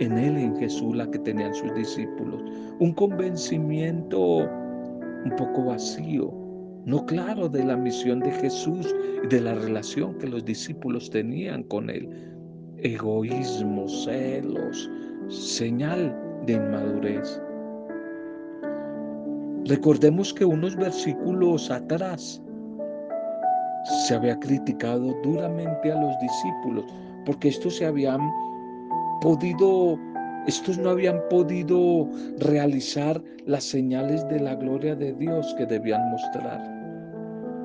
en 0.00 0.18
Él, 0.18 0.36
en 0.36 0.56
Jesús, 0.56 0.96
la 0.96 1.08
que 1.10 1.18
tenían 1.20 1.54
sus 1.54 1.72
discípulos. 1.74 2.42
Un 2.80 2.92
convencimiento 2.94 4.48
un 5.24 5.36
poco 5.36 5.66
vacío, 5.66 6.32
no 6.86 7.04
claro 7.06 7.48
de 7.48 7.64
la 7.64 7.76
misión 7.76 8.20
de 8.20 8.32
Jesús 8.32 8.94
y 9.22 9.26
de 9.28 9.40
la 9.40 9.54
relación 9.54 10.16
que 10.18 10.26
los 10.26 10.44
discípulos 10.44 11.10
tenían 11.10 11.62
con 11.64 11.90
Él. 11.90 12.08
Egoísmo, 12.82 13.86
celos, 13.88 14.90
señal 15.28 16.16
de 16.46 16.54
inmadurez. 16.54 17.40
Recordemos 19.66 20.32
que 20.32 20.46
unos 20.46 20.74
versículos 20.76 21.70
atrás 21.70 22.42
se 24.06 24.14
había 24.14 24.38
criticado 24.40 25.14
duramente 25.22 25.92
a 25.92 26.00
los 26.00 26.18
discípulos 26.20 26.84
porque 27.26 27.48
estos 27.48 27.76
se 27.76 27.84
habían 27.84 28.20
podido, 29.20 29.98
estos 30.46 30.78
no 30.78 30.90
habían 30.90 31.20
podido 31.28 32.08
realizar 32.38 33.22
las 33.44 33.64
señales 33.64 34.26
de 34.28 34.40
la 34.40 34.54
gloria 34.54 34.94
de 34.96 35.12
Dios 35.12 35.54
que 35.58 35.66
debían 35.66 36.10
mostrar. 36.10 36.79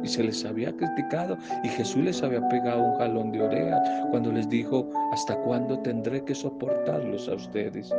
Y 0.06 0.08
se 0.08 0.24
les 0.24 0.46
había 0.46 0.72
criticado 0.78 1.36
y 1.63 1.68
Jesús 1.68 2.04
les 2.04 2.22
había 2.22 2.48
pegado 2.48 2.84
un 2.84 2.96
jalón 3.00 3.32
de 3.32 3.41
orejas 3.41 3.82
cuando 4.12 4.32
les 4.32 4.48
dijo, 4.48 4.88
¿hasta 5.12 5.36
cuándo 5.38 5.80
tendré 5.80 6.24
que 6.24 6.36
soportarlos 6.36 7.28
a 7.28 7.34
ustedes? 7.34 7.91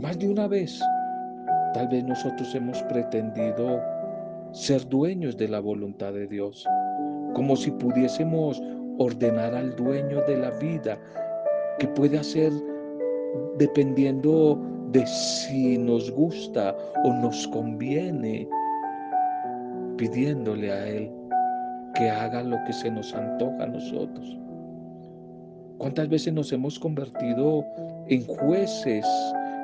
Más 0.00 0.18
de 0.18 0.30
una 0.30 0.48
vez, 0.48 0.80
tal 1.74 1.88
vez 1.88 2.04
nosotros 2.04 2.54
hemos 2.54 2.82
pretendido 2.84 3.82
ser 4.52 4.88
dueños 4.88 5.36
de 5.36 5.48
la 5.48 5.60
voluntad 5.60 6.14
de 6.14 6.26
Dios, 6.26 6.66
como 7.34 7.54
si 7.54 7.70
pudiésemos 7.70 8.62
ordenar 8.96 9.54
al 9.54 9.76
dueño 9.76 10.22
de 10.22 10.38
la 10.38 10.52
vida, 10.52 10.98
que 11.78 11.86
puede 11.88 12.18
hacer 12.18 12.50
dependiendo 13.58 14.58
de 14.92 15.06
si 15.06 15.76
nos 15.76 16.10
gusta 16.10 16.74
o 17.04 17.12
nos 17.12 17.46
conviene, 17.48 18.48
pidiéndole 19.96 20.72
a 20.72 20.88
Él 20.88 21.10
que 21.94 22.10
haga 22.10 22.42
lo 22.42 22.56
que 22.66 22.72
se 22.72 22.90
nos 22.90 23.14
antoja 23.14 23.64
a 23.64 23.66
nosotros. 23.66 24.38
¿Cuántas 25.78 26.08
veces 26.08 26.32
nos 26.32 26.52
hemos 26.52 26.78
convertido 26.78 27.64
en 28.08 28.24
jueces 28.26 29.06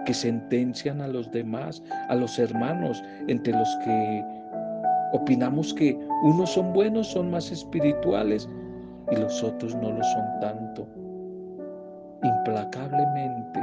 que 0.04 0.14
sentencian 0.14 1.00
a 1.00 1.08
los 1.08 1.30
demás, 1.30 1.82
a 2.08 2.14
los 2.14 2.38
hermanos 2.38 3.02
entre 3.28 3.52
los 3.52 3.68
que 3.84 4.24
Opinamos 5.12 5.74
que 5.74 5.94
unos 6.22 6.54
son 6.54 6.72
buenos, 6.72 7.08
son 7.08 7.30
más 7.30 7.52
espirituales 7.52 8.48
y 9.10 9.16
los 9.16 9.42
otros 9.42 9.74
no 9.74 9.92
lo 9.92 10.02
son 10.02 10.40
tanto. 10.40 10.88
Implacablemente, 12.22 13.60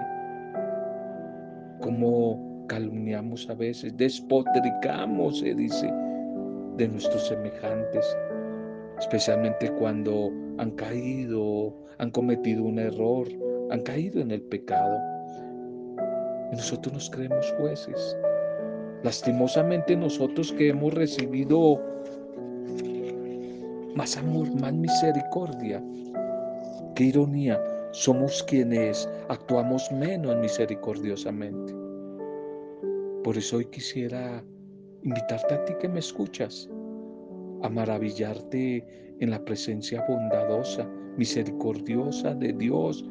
como 1.82 2.40
calumniamos 2.68 3.50
a 3.50 3.56
veces, 3.56 3.98
despotricamos, 3.98 5.40
se 5.40 5.56
dice, 5.56 5.92
de 6.80 6.88
nuestros 6.88 7.28
semejantes, 7.28 8.18
especialmente 9.00 9.70
cuando 9.74 10.32
han 10.58 10.72
caído, 10.72 11.74
han 11.98 12.10
cometido 12.12 12.63
un 12.63 12.80
error, 12.80 13.28
han 13.70 13.82
caído 13.82 14.22
en 14.22 14.32
el 14.32 14.42
pecado. 14.42 14.98
Y 16.52 16.56
nosotros 16.56 16.94
nos 16.94 17.10
creemos 17.10 17.54
jueces. 17.60 18.18
Lastimosamente 19.04 19.96
nosotros 19.96 20.54
que 20.54 20.70
hemos 20.70 20.94
recibido 20.94 21.82
más 23.96 24.15
amor, 24.15 24.50
más 24.62 24.74
misericordia, 24.74 25.84
qué 26.96 27.04
ironía, 27.04 27.62
somos 27.92 28.42
quienes 28.44 29.10
actuamos 29.28 29.92
menos 29.92 30.38
misericordiosamente. 30.38 31.74
Por 33.24 33.38
eso 33.38 33.58
hoy 33.58 33.65
quisiera 33.65 34.42
invitarte 35.04 35.54
a 35.54 35.66
ti 35.66 35.74
que 35.80 35.88
me 35.88 36.00
escuchas 36.00 36.70
a 37.62 37.70
maravillarte 37.70 38.86
en 39.20 39.30
la 39.30 39.44
presencia 39.44 40.04
bondadosa, 40.08 40.88
misericordiosa 41.18 42.34
de 42.36 42.54
Dios, 42.54 43.06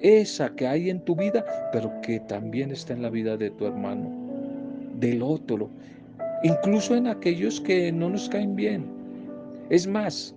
esa 0.00 0.54
que 0.54 0.66
hay 0.66 0.90
en 0.90 1.00
tu 1.00 1.16
vida, 1.16 1.44
pero 1.72 1.92
que 2.02 2.20
también 2.20 2.70
está 2.70 2.92
en 2.92 3.02
la 3.02 3.10
vida 3.10 3.36
de 3.36 3.50
tu 3.50 3.66
hermano 3.66 4.10
del 5.00 5.22
otro, 5.22 5.68
incluso 6.42 6.94
en 6.94 7.06
aquellos 7.06 7.60
que 7.60 7.90
no 7.90 8.10
nos 8.10 8.28
caen 8.28 8.54
bien. 8.54 8.86
Es 9.70 9.86
más, 9.86 10.34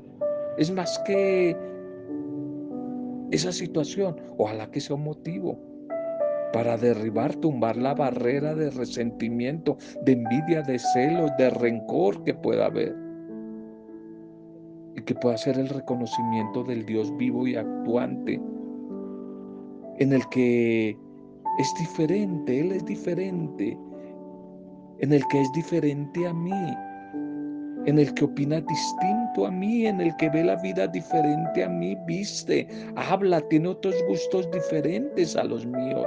es 0.58 0.72
más 0.72 0.98
que 1.06 1.56
esa 3.32 3.52
situación, 3.52 4.16
ojalá 4.38 4.72
que 4.72 4.82
sea 4.82 4.96
un 4.96 5.04
motivo 5.04 5.69
para 6.52 6.78
derribar, 6.78 7.36
tumbar 7.36 7.78
la 7.78 7.94
barrera 7.94 8.56
de 8.56 8.70
resentimiento, 8.72 9.78
de 10.04 10.14
envidia, 10.14 10.62
de 10.62 10.80
celos, 10.80 11.32
de 11.38 11.50
rencor 11.50 12.24
que 12.24 12.34
pueda 12.34 12.66
haber. 12.66 12.96
Y 14.96 15.02
que 15.02 15.16
pueda 15.16 15.38
ser 15.38 15.58
el 15.58 15.70
reconocimiento 15.70 16.64
del 16.64 16.86
Dios 16.86 17.16
vivo 17.18 17.48
y 17.48 17.56
actuante, 17.56 18.42
en 20.00 20.14
el 20.14 20.28
que 20.30 20.98
es 21.60 21.74
diferente, 21.78 22.60
Él 22.60 22.72
es 22.72 22.86
diferente, 22.86 23.78
en 25.00 25.14
el 25.14 25.26
que 25.28 25.42
es 25.42 25.52
diferente 25.54 26.28
a 26.28 26.34
mí, 26.34 26.76
en 27.90 27.98
el 28.00 28.14
que 28.14 28.26
opina 28.26 28.62
distinto 28.62 29.48
a 29.48 29.52
mí, 29.52 29.88
en 29.88 30.00
el 30.00 30.16
que 30.18 30.30
ve 30.30 30.44
la 30.44 30.56
vida 30.58 30.88
diferente 30.88 31.64
a 31.64 31.70
mí, 31.70 31.98
viste, 32.06 32.68
habla, 32.96 33.42
tiene 33.50 33.70
otros 33.70 33.96
gustos 34.08 34.50
diferentes 34.52 35.36
a 35.36 35.44
los 35.44 35.66
míos, 35.66 36.06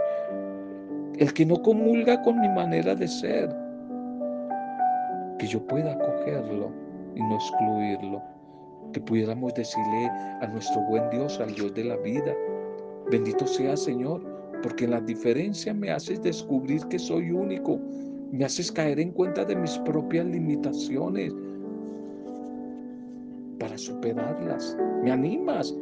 el 1.19 1.33
que 1.35 1.45
no 1.45 1.61
comulga 1.61 2.23
con 2.23 2.41
mi 2.41 2.49
manera 2.49 2.95
de 2.95 3.09
ser, 3.09 3.55
que 5.39 5.47
yo 5.47 5.65
pueda 5.67 5.93
acogerlo 5.93 6.73
y 7.17 7.21
no 7.21 7.35
excluirlo, 7.35 8.23
que 8.93 9.01
pudiéramos 9.01 9.53
decirle 9.55 10.07
a 10.41 10.47
nuestro 10.47 10.81
buen 10.83 11.11
Dios, 11.11 11.41
al 11.41 11.53
Dios 11.55 11.75
de 11.75 11.85
la 11.85 11.97
vida, 11.97 12.33
bendito 13.11 13.45
sea 13.47 13.77
Señor, 13.77 14.23
porque 14.63 14.87
la 14.87 15.01
diferencia 15.01 15.75
me 15.75 15.91
haces 15.91 16.23
descubrir 16.23 16.87
que 16.87 16.99
soy 16.99 17.33
único, 17.33 17.81
me 18.31 18.45
haces 18.45 18.71
caer 18.71 19.01
en 19.01 19.11
cuenta 19.11 19.45
de 19.45 19.57
mis 19.57 19.77
propias 19.79 20.25
limitaciones 20.27 21.35
para 23.63 23.79
superarlas. 23.79 24.77
Me 25.05 25.13
animas 25.13 25.73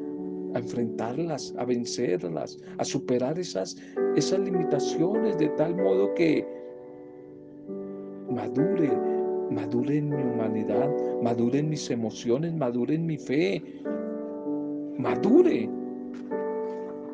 a 0.55 0.59
enfrentarlas, 0.59 1.55
a 1.57 1.65
vencerlas, 1.65 2.59
a 2.77 2.85
superar 2.85 3.39
esas, 3.39 3.75
esas 4.17 4.39
limitaciones 4.41 5.39
de 5.39 5.49
tal 5.51 5.75
modo 5.77 6.13
que 6.15 6.47
madure, 8.29 8.91
madure 9.51 9.97
en 9.97 10.11
mi 10.11 10.23
humanidad, 10.23 10.91
madure 11.23 11.61
en 11.61 11.71
mis 11.71 11.91
emociones, 11.91 12.53
madure 12.53 12.97
en 12.97 13.07
mi 13.07 13.17
fe, 13.17 13.63
madure, 14.99 15.67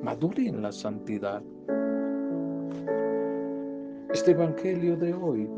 madure 0.03 0.49
en 0.49 0.63
la 0.63 0.73
santidad 0.73 1.43
este 4.13 4.33
Evangelio 4.33 4.97
de 4.97 5.15
hoy, 5.15 5.49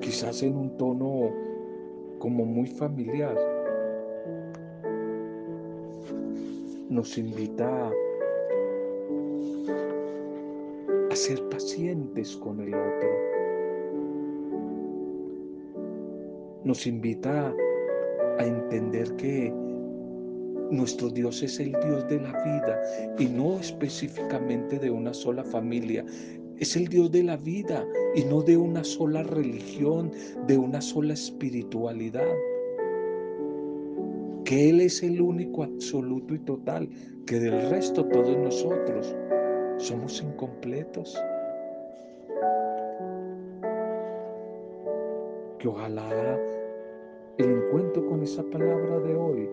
quizás 0.00 0.42
en 0.42 0.56
un 0.56 0.76
tono 0.78 1.32
como 2.18 2.44
muy 2.44 2.66
familiar, 2.66 3.36
nos 6.88 7.18
invita 7.18 7.90
a 11.10 11.16
ser 11.16 11.42
pacientes 11.48 12.36
con 12.36 12.60
el 12.60 12.74
otro. 12.74 13.08
Nos 16.64 16.86
invita 16.86 17.54
a 18.38 18.44
entender 18.44 19.14
que 19.16 19.52
nuestro 20.70 21.10
Dios 21.10 21.42
es 21.42 21.60
el 21.60 21.72
Dios 21.72 22.08
de 22.08 22.20
la 22.20 22.32
vida 22.44 22.82
y 23.18 23.26
no 23.26 23.58
específicamente 23.60 24.78
de 24.78 24.90
una 24.90 25.14
sola 25.14 25.44
familia. 25.44 26.04
Es 26.58 26.76
el 26.76 26.88
Dios 26.88 27.10
de 27.10 27.22
la 27.22 27.36
vida 27.36 27.86
y 28.14 28.24
no 28.24 28.42
de 28.42 28.56
una 28.56 28.82
sola 28.82 29.22
religión, 29.22 30.10
de 30.46 30.56
una 30.56 30.80
sola 30.80 31.14
espiritualidad. 31.14 32.34
Que 34.44 34.70
Él 34.70 34.80
es 34.80 35.02
el 35.02 35.20
único, 35.20 35.64
absoluto 35.64 36.34
y 36.34 36.38
total, 36.40 36.88
que 37.26 37.40
del 37.40 37.68
resto 37.70 38.06
todos 38.06 38.36
nosotros 38.38 39.14
somos 39.78 40.22
incompletos. 40.22 41.16
Que 45.58 45.68
ojalá 45.68 46.38
el 47.38 47.50
encuentro 47.50 48.06
con 48.06 48.22
esa 48.22 48.42
palabra 48.44 49.00
de 49.00 49.14
hoy 49.14 49.48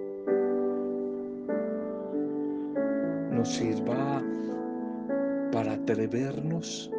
sirva 3.45 4.23
para 5.51 5.73
atrevernos 5.73 6.91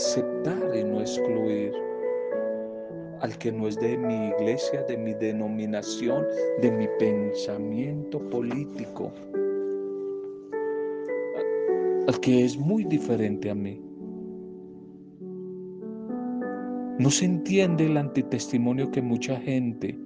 aceptar 0.00 0.74
y 0.74 0.82
no 0.82 1.00
excluir 1.00 1.72
al 3.20 3.36
que 3.36 3.52
no 3.52 3.68
es 3.68 3.78
de 3.78 3.98
mi 3.98 4.28
iglesia, 4.28 4.82
de 4.84 4.96
mi 4.96 5.12
denominación, 5.12 6.24
de 6.62 6.70
mi 6.70 6.88
pensamiento 6.98 8.18
político, 8.30 9.12
al 12.08 12.18
que 12.20 12.46
es 12.46 12.56
muy 12.56 12.84
diferente 12.84 13.50
a 13.50 13.54
mí. 13.54 13.78
No 16.98 17.10
se 17.10 17.26
entiende 17.26 17.84
el 17.84 17.98
antitestimonio 17.98 18.90
que 18.90 19.02
mucha 19.02 19.36
gente 19.36 19.98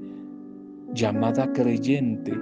llamada 0.92 1.52
creyente 1.52 2.32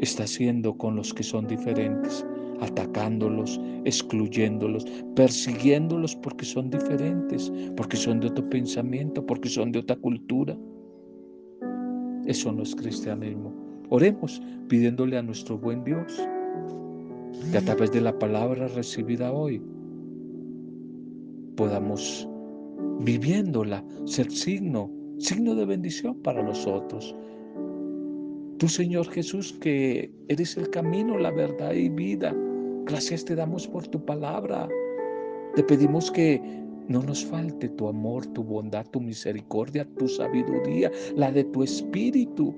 está 0.00 0.24
haciendo 0.24 0.76
con 0.78 0.96
los 0.96 1.12
que 1.12 1.22
son 1.22 1.46
diferentes, 1.46 2.24
atacándolos, 2.60 3.60
excluyéndolos, 3.84 4.84
persiguiéndolos 5.14 6.16
porque 6.16 6.44
son 6.44 6.70
diferentes, 6.70 7.52
porque 7.76 7.96
son 7.96 8.20
de 8.20 8.28
otro 8.28 8.48
pensamiento, 8.48 9.24
porque 9.24 9.48
son 9.48 9.72
de 9.72 9.80
otra 9.80 9.96
cultura. 9.96 10.56
Eso 12.26 12.52
no 12.52 12.62
es 12.62 12.74
cristianismo. 12.74 13.54
Oremos 13.90 14.42
pidiéndole 14.68 15.16
a 15.16 15.22
nuestro 15.22 15.58
buen 15.58 15.82
Dios 15.84 16.20
que 17.50 17.58
a 17.58 17.62
través 17.62 17.92
de 17.92 18.00
la 18.00 18.18
palabra 18.18 18.68
recibida 18.68 19.32
hoy 19.32 19.62
podamos 21.56 22.28
viviéndola 23.00 23.84
ser 24.04 24.30
signo, 24.30 24.90
signo 25.18 25.54
de 25.54 25.64
bendición 25.64 26.16
para 26.22 26.42
los 26.42 26.66
otros 26.66 27.14
Tú, 28.58 28.66
Señor 28.68 29.08
Jesús, 29.10 29.52
que 29.60 30.10
eres 30.26 30.56
el 30.56 30.68
camino, 30.70 31.16
la 31.16 31.30
verdad 31.30 31.74
y 31.74 31.88
vida. 31.88 32.34
Gracias 32.88 33.22
te 33.22 33.34
damos 33.34 33.68
por 33.68 33.86
tu 33.86 34.02
palabra. 34.02 34.66
Te 35.54 35.62
pedimos 35.62 36.10
que 36.10 36.40
no 36.88 37.02
nos 37.02 37.22
falte 37.22 37.68
tu 37.68 37.86
amor, 37.86 38.24
tu 38.28 38.42
bondad, 38.42 38.86
tu 38.86 38.98
misericordia, 38.98 39.86
tu 39.98 40.08
sabiduría, 40.08 40.90
la 41.14 41.30
de 41.30 41.44
tu 41.44 41.62
espíritu, 41.62 42.54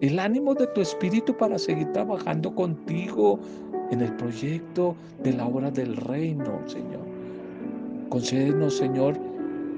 el 0.00 0.20
ánimo 0.20 0.54
de 0.54 0.68
tu 0.68 0.80
espíritu 0.80 1.36
para 1.36 1.58
seguir 1.58 1.90
trabajando 1.90 2.54
contigo 2.54 3.40
en 3.90 4.02
el 4.02 4.14
proyecto 4.14 4.94
de 5.24 5.32
la 5.32 5.48
obra 5.48 5.72
del 5.72 5.96
reino, 5.96 6.60
Señor. 6.68 7.04
Concédenos, 8.08 8.76
Señor, 8.76 9.18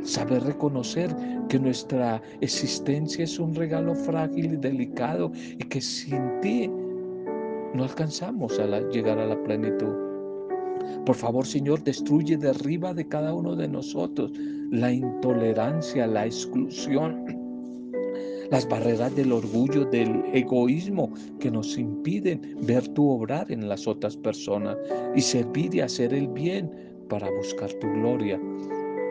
Saber 0.05 0.43
reconocer 0.43 1.15
que 1.49 1.61
nuestra 1.61 2.21
existencia 2.41 3.23
es 3.23 3.39
un 3.39 3.55
regalo 3.55 3.95
frágil 3.95 4.55
y 4.55 4.57
delicado 4.57 5.31
y 5.35 5.65
que 5.65 5.81
sin 5.81 6.41
ti 6.41 6.69
no 7.75 7.85
alcanzamos 7.85 8.59
a 8.59 8.81
llegar 8.91 9.19
a 9.19 9.27
la 9.27 9.43
plenitud. 9.43 9.95
Por 11.05 11.17
favor, 11.17 11.47
Señor, 11.47 11.83
destruye, 11.83 12.37
derriba 12.37 12.95
de 12.95 13.07
cada 13.07 13.35
uno 13.35 13.57
de 13.57 13.69
nosotros 13.69 14.33
la 14.71 14.93
intolerancia, 14.93 16.07
la 16.07 16.27
exclusión, 16.27 17.25
las 18.51 18.69
barreras 18.69 19.15
del 19.17 19.33
orgullo, 19.33 19.85
del 19.87 20.23
egoísmo 20.33 21.13
que 21.41 21.51
nos 21.51 21.79
impiden 21.79 22.57
ver 22.63 22.87
tu 22.89 23.09
obrar 23.09 23.51
en 23.51 23.69
las 23.69 23.87
otras 23.87 24.17
personas 24.17 24.77
y 25.15 25.21
servir 25.21 25.75
y 25.75 25.81
hacer 25.81 26.13
el 26.13 26.29
bien 26.29 26.71
para 27.09 27.31
buscar 27.31 27.73
tu 27.75 27.89
gloria. 27.89 28.41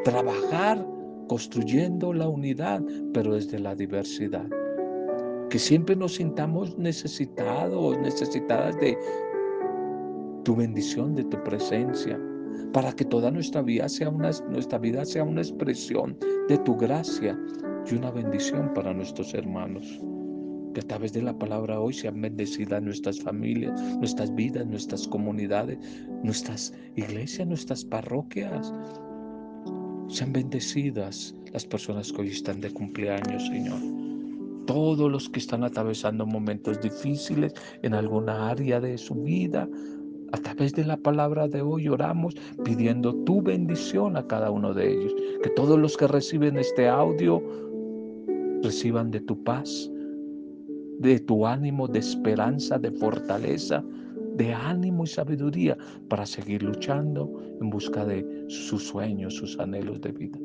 Trabajar 0.04 0.86
construyendo 1.28 2.13
la 2.13 2.28
unidad, 2.28 2.84
pero 3.13 3.36
desde 3.36 3.60
la 3.60 3.76
diversidad. 3.76 4.47
Que 5.52 5.60
siempre 5.60 5.98
nos 5.98 6.16
sintamos 6.16 6.78
necesitados, 6.78 7.98
necesitadas 8.00 8.80
de 8.80 8.98
tu 10.46 10.56
bendición, 10.56 11.14
de 11.14 11.26
tu 11.26 11.44
presencia, 11.44 12.18
para 12.72 12.94
que 12.94 13.04
toda 13.04 13.30
nuestra 13.30 13.62
vida 13.62 13.90
sea 13.90 14.10
una, 14.10 14.32
nuestra 14.50 14.80
vida 14.80 15.04
sea 15.04 15.26
una 15.26 15.42
expresión 15.42 16.18
de 16.48 16.58
tu 16.60 16.78
gracia 16.78 17.38
y 17.86 17.96
una 17.96 18.12
bendición 18.12 18.74
para 18.74 18.94
nuestros 18.94 19.34
hermanos. 19.34 20.00
Que 20.74 20.80
a 20.80 20.88
través 20.88 21.12
de 21.12 21.22
la 21.22 21.38
palabra 21.38 21.82
hoy 21.82 21.94
sean 21.94 22.22
bendecidas 22.22 22.82
nuestras 22.82 23.20
familias, 23.20 23.78
nuestras 23.98 24.34
vidas, 24.34 24.66
nuestras 24.66 25.06
comunidades, 25.06 25.78
nuestras 26.24 26.74
iglesias, 26.96 27.46
nuestras 27.46 27.84
parroquias. 27.84 28.74
Sean 30.08 30.32
bendecidas 30.32 31.36
las 31.52 31.66
personas 31.66 32.14
que 32.14 32.22
hoy 32.22 32.30
están 32.30 32.62
de 32.62 32.72
cumpleaños, 32.72 33.46
Señor. 33.48 34.01
Todos 34.65 35.12
los 35.12 35.30
que 35.30 35.39
están 35.39 35.63
atravesando 35.63 36.26
momentos 36.26 36.80
difíciles 36.82 37.54
en 37.82 37.93
alguna 37.93 38.50
área 38.50 38.80
de 38.80 38.97
su 38.97 39.15
vida, 39.15 39.67
a 40.32 40.38
través 40.38 40.74
de 40.74 40.86
la 40.86 40.97
palabra 40.97 41.47
de 41.47 41.62
hoy 41.62 41.89
oramos 41.89 42.36
pidiendo 42.63 43.13
tu 43.24 43.41
bendición 43.41 44.15
a 44.15 44.26
cada 44.26 44.50
uno 44.50 44.74
de 44.74 44.93
ellos. 44.93 45.13
Que 45.43 45.50
todos 45.50 45.78
los 45.78 45.97
que 45.97 46.08
reciben 46.08 46.58
este 46.58 46.88
audio 46.88 47.43
reciban 48.63 49.12
de 49.12 49.19
tu 49.19 49.43
paz, 49.43 49.91
de 51.00 51.19
tu 51.19 51.45
ánimo, 51.45 51.88
de 51.88 52.00
esperanza, 52.00 52.78
de 52.78 52.91
fortaleza, 52.91 53.84
de 54.36 54.54
ánimo 54.54 55.04
y 55.04 55.08
sabiduría 55.08 55.78
para 56.08 56.26
seguir 56.26 56.63
luchando 56.63 57.30
en 57.60 57.69
busca 57.69 58.06
de 58.06 58.45
sus 58.47 58.88
sueños, 58.88 59.36
sus 59.36 59.60
anhelos 59.60 60.00
de 60.02 60.12
vida. 60.12 60.39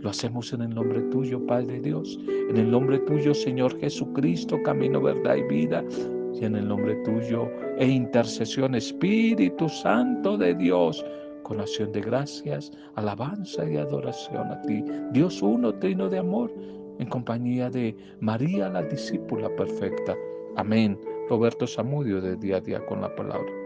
Lo 0.00 0.10
hacemos 0.10 0.52
en 0.54 0.62
el 0.62 0.74
nombre 0.74 1.02
tuyo, 1.10 1.44
Padre 1.46 1.78
Dios, 1.80 2.18
en 2.26 2.56
el 2.56 2.70
nombre 2.70 2.98
tuyo, 3.00 3.34
Señor 3.34 3.78
Jesucristo, 3.78 4.58
camino, 4.62 5.00
verdad 5.00 5.36
y 5.36 5.42
vida 5.42 5.84
y 6.32 6.44
en 6.44 6.56
el 6.56 6.68
nombre 6.68 6.94
tuyo 7.04 7.50
e 7.76 7.86
intercesión 7.86 8.74
Espíritu 8.74 9.68
Santo 9.68 10.38
de 10.38 10.54
Dios, 10.54 11.04
con 11.42 11.60
acción 11.60 11.92
de 11.92 12.00
gracias, 12.00 12.72
alabanza 12.94 13.68
y 13.68 13.76
adoración 13.76 14.50
a 14.50 14.62
ti, 14.62 14.82
Dios 15.12 15.42
uno, 15.42 15.74
trino 15.74 16.08
de 16.08 16.18
amor, 16.18 16.50
en 16.98 17.06
compañía 17.08 17.68
de 17.68 17.94
María 18.20 18.70
la 18.70 18.82
discípula 18.82 19.54
perfecta. 19.54 20.16
Amén. 20.56 20.98
Roberto 21.28 21.66
Samudio 21.66 22.20
de 22.20 22.36
día 22.36 22.56
a 22.56 22.60
día 22.60 22.84
con 22.86 23.02
la 23.02 23.14
palabra. 23.14 23.59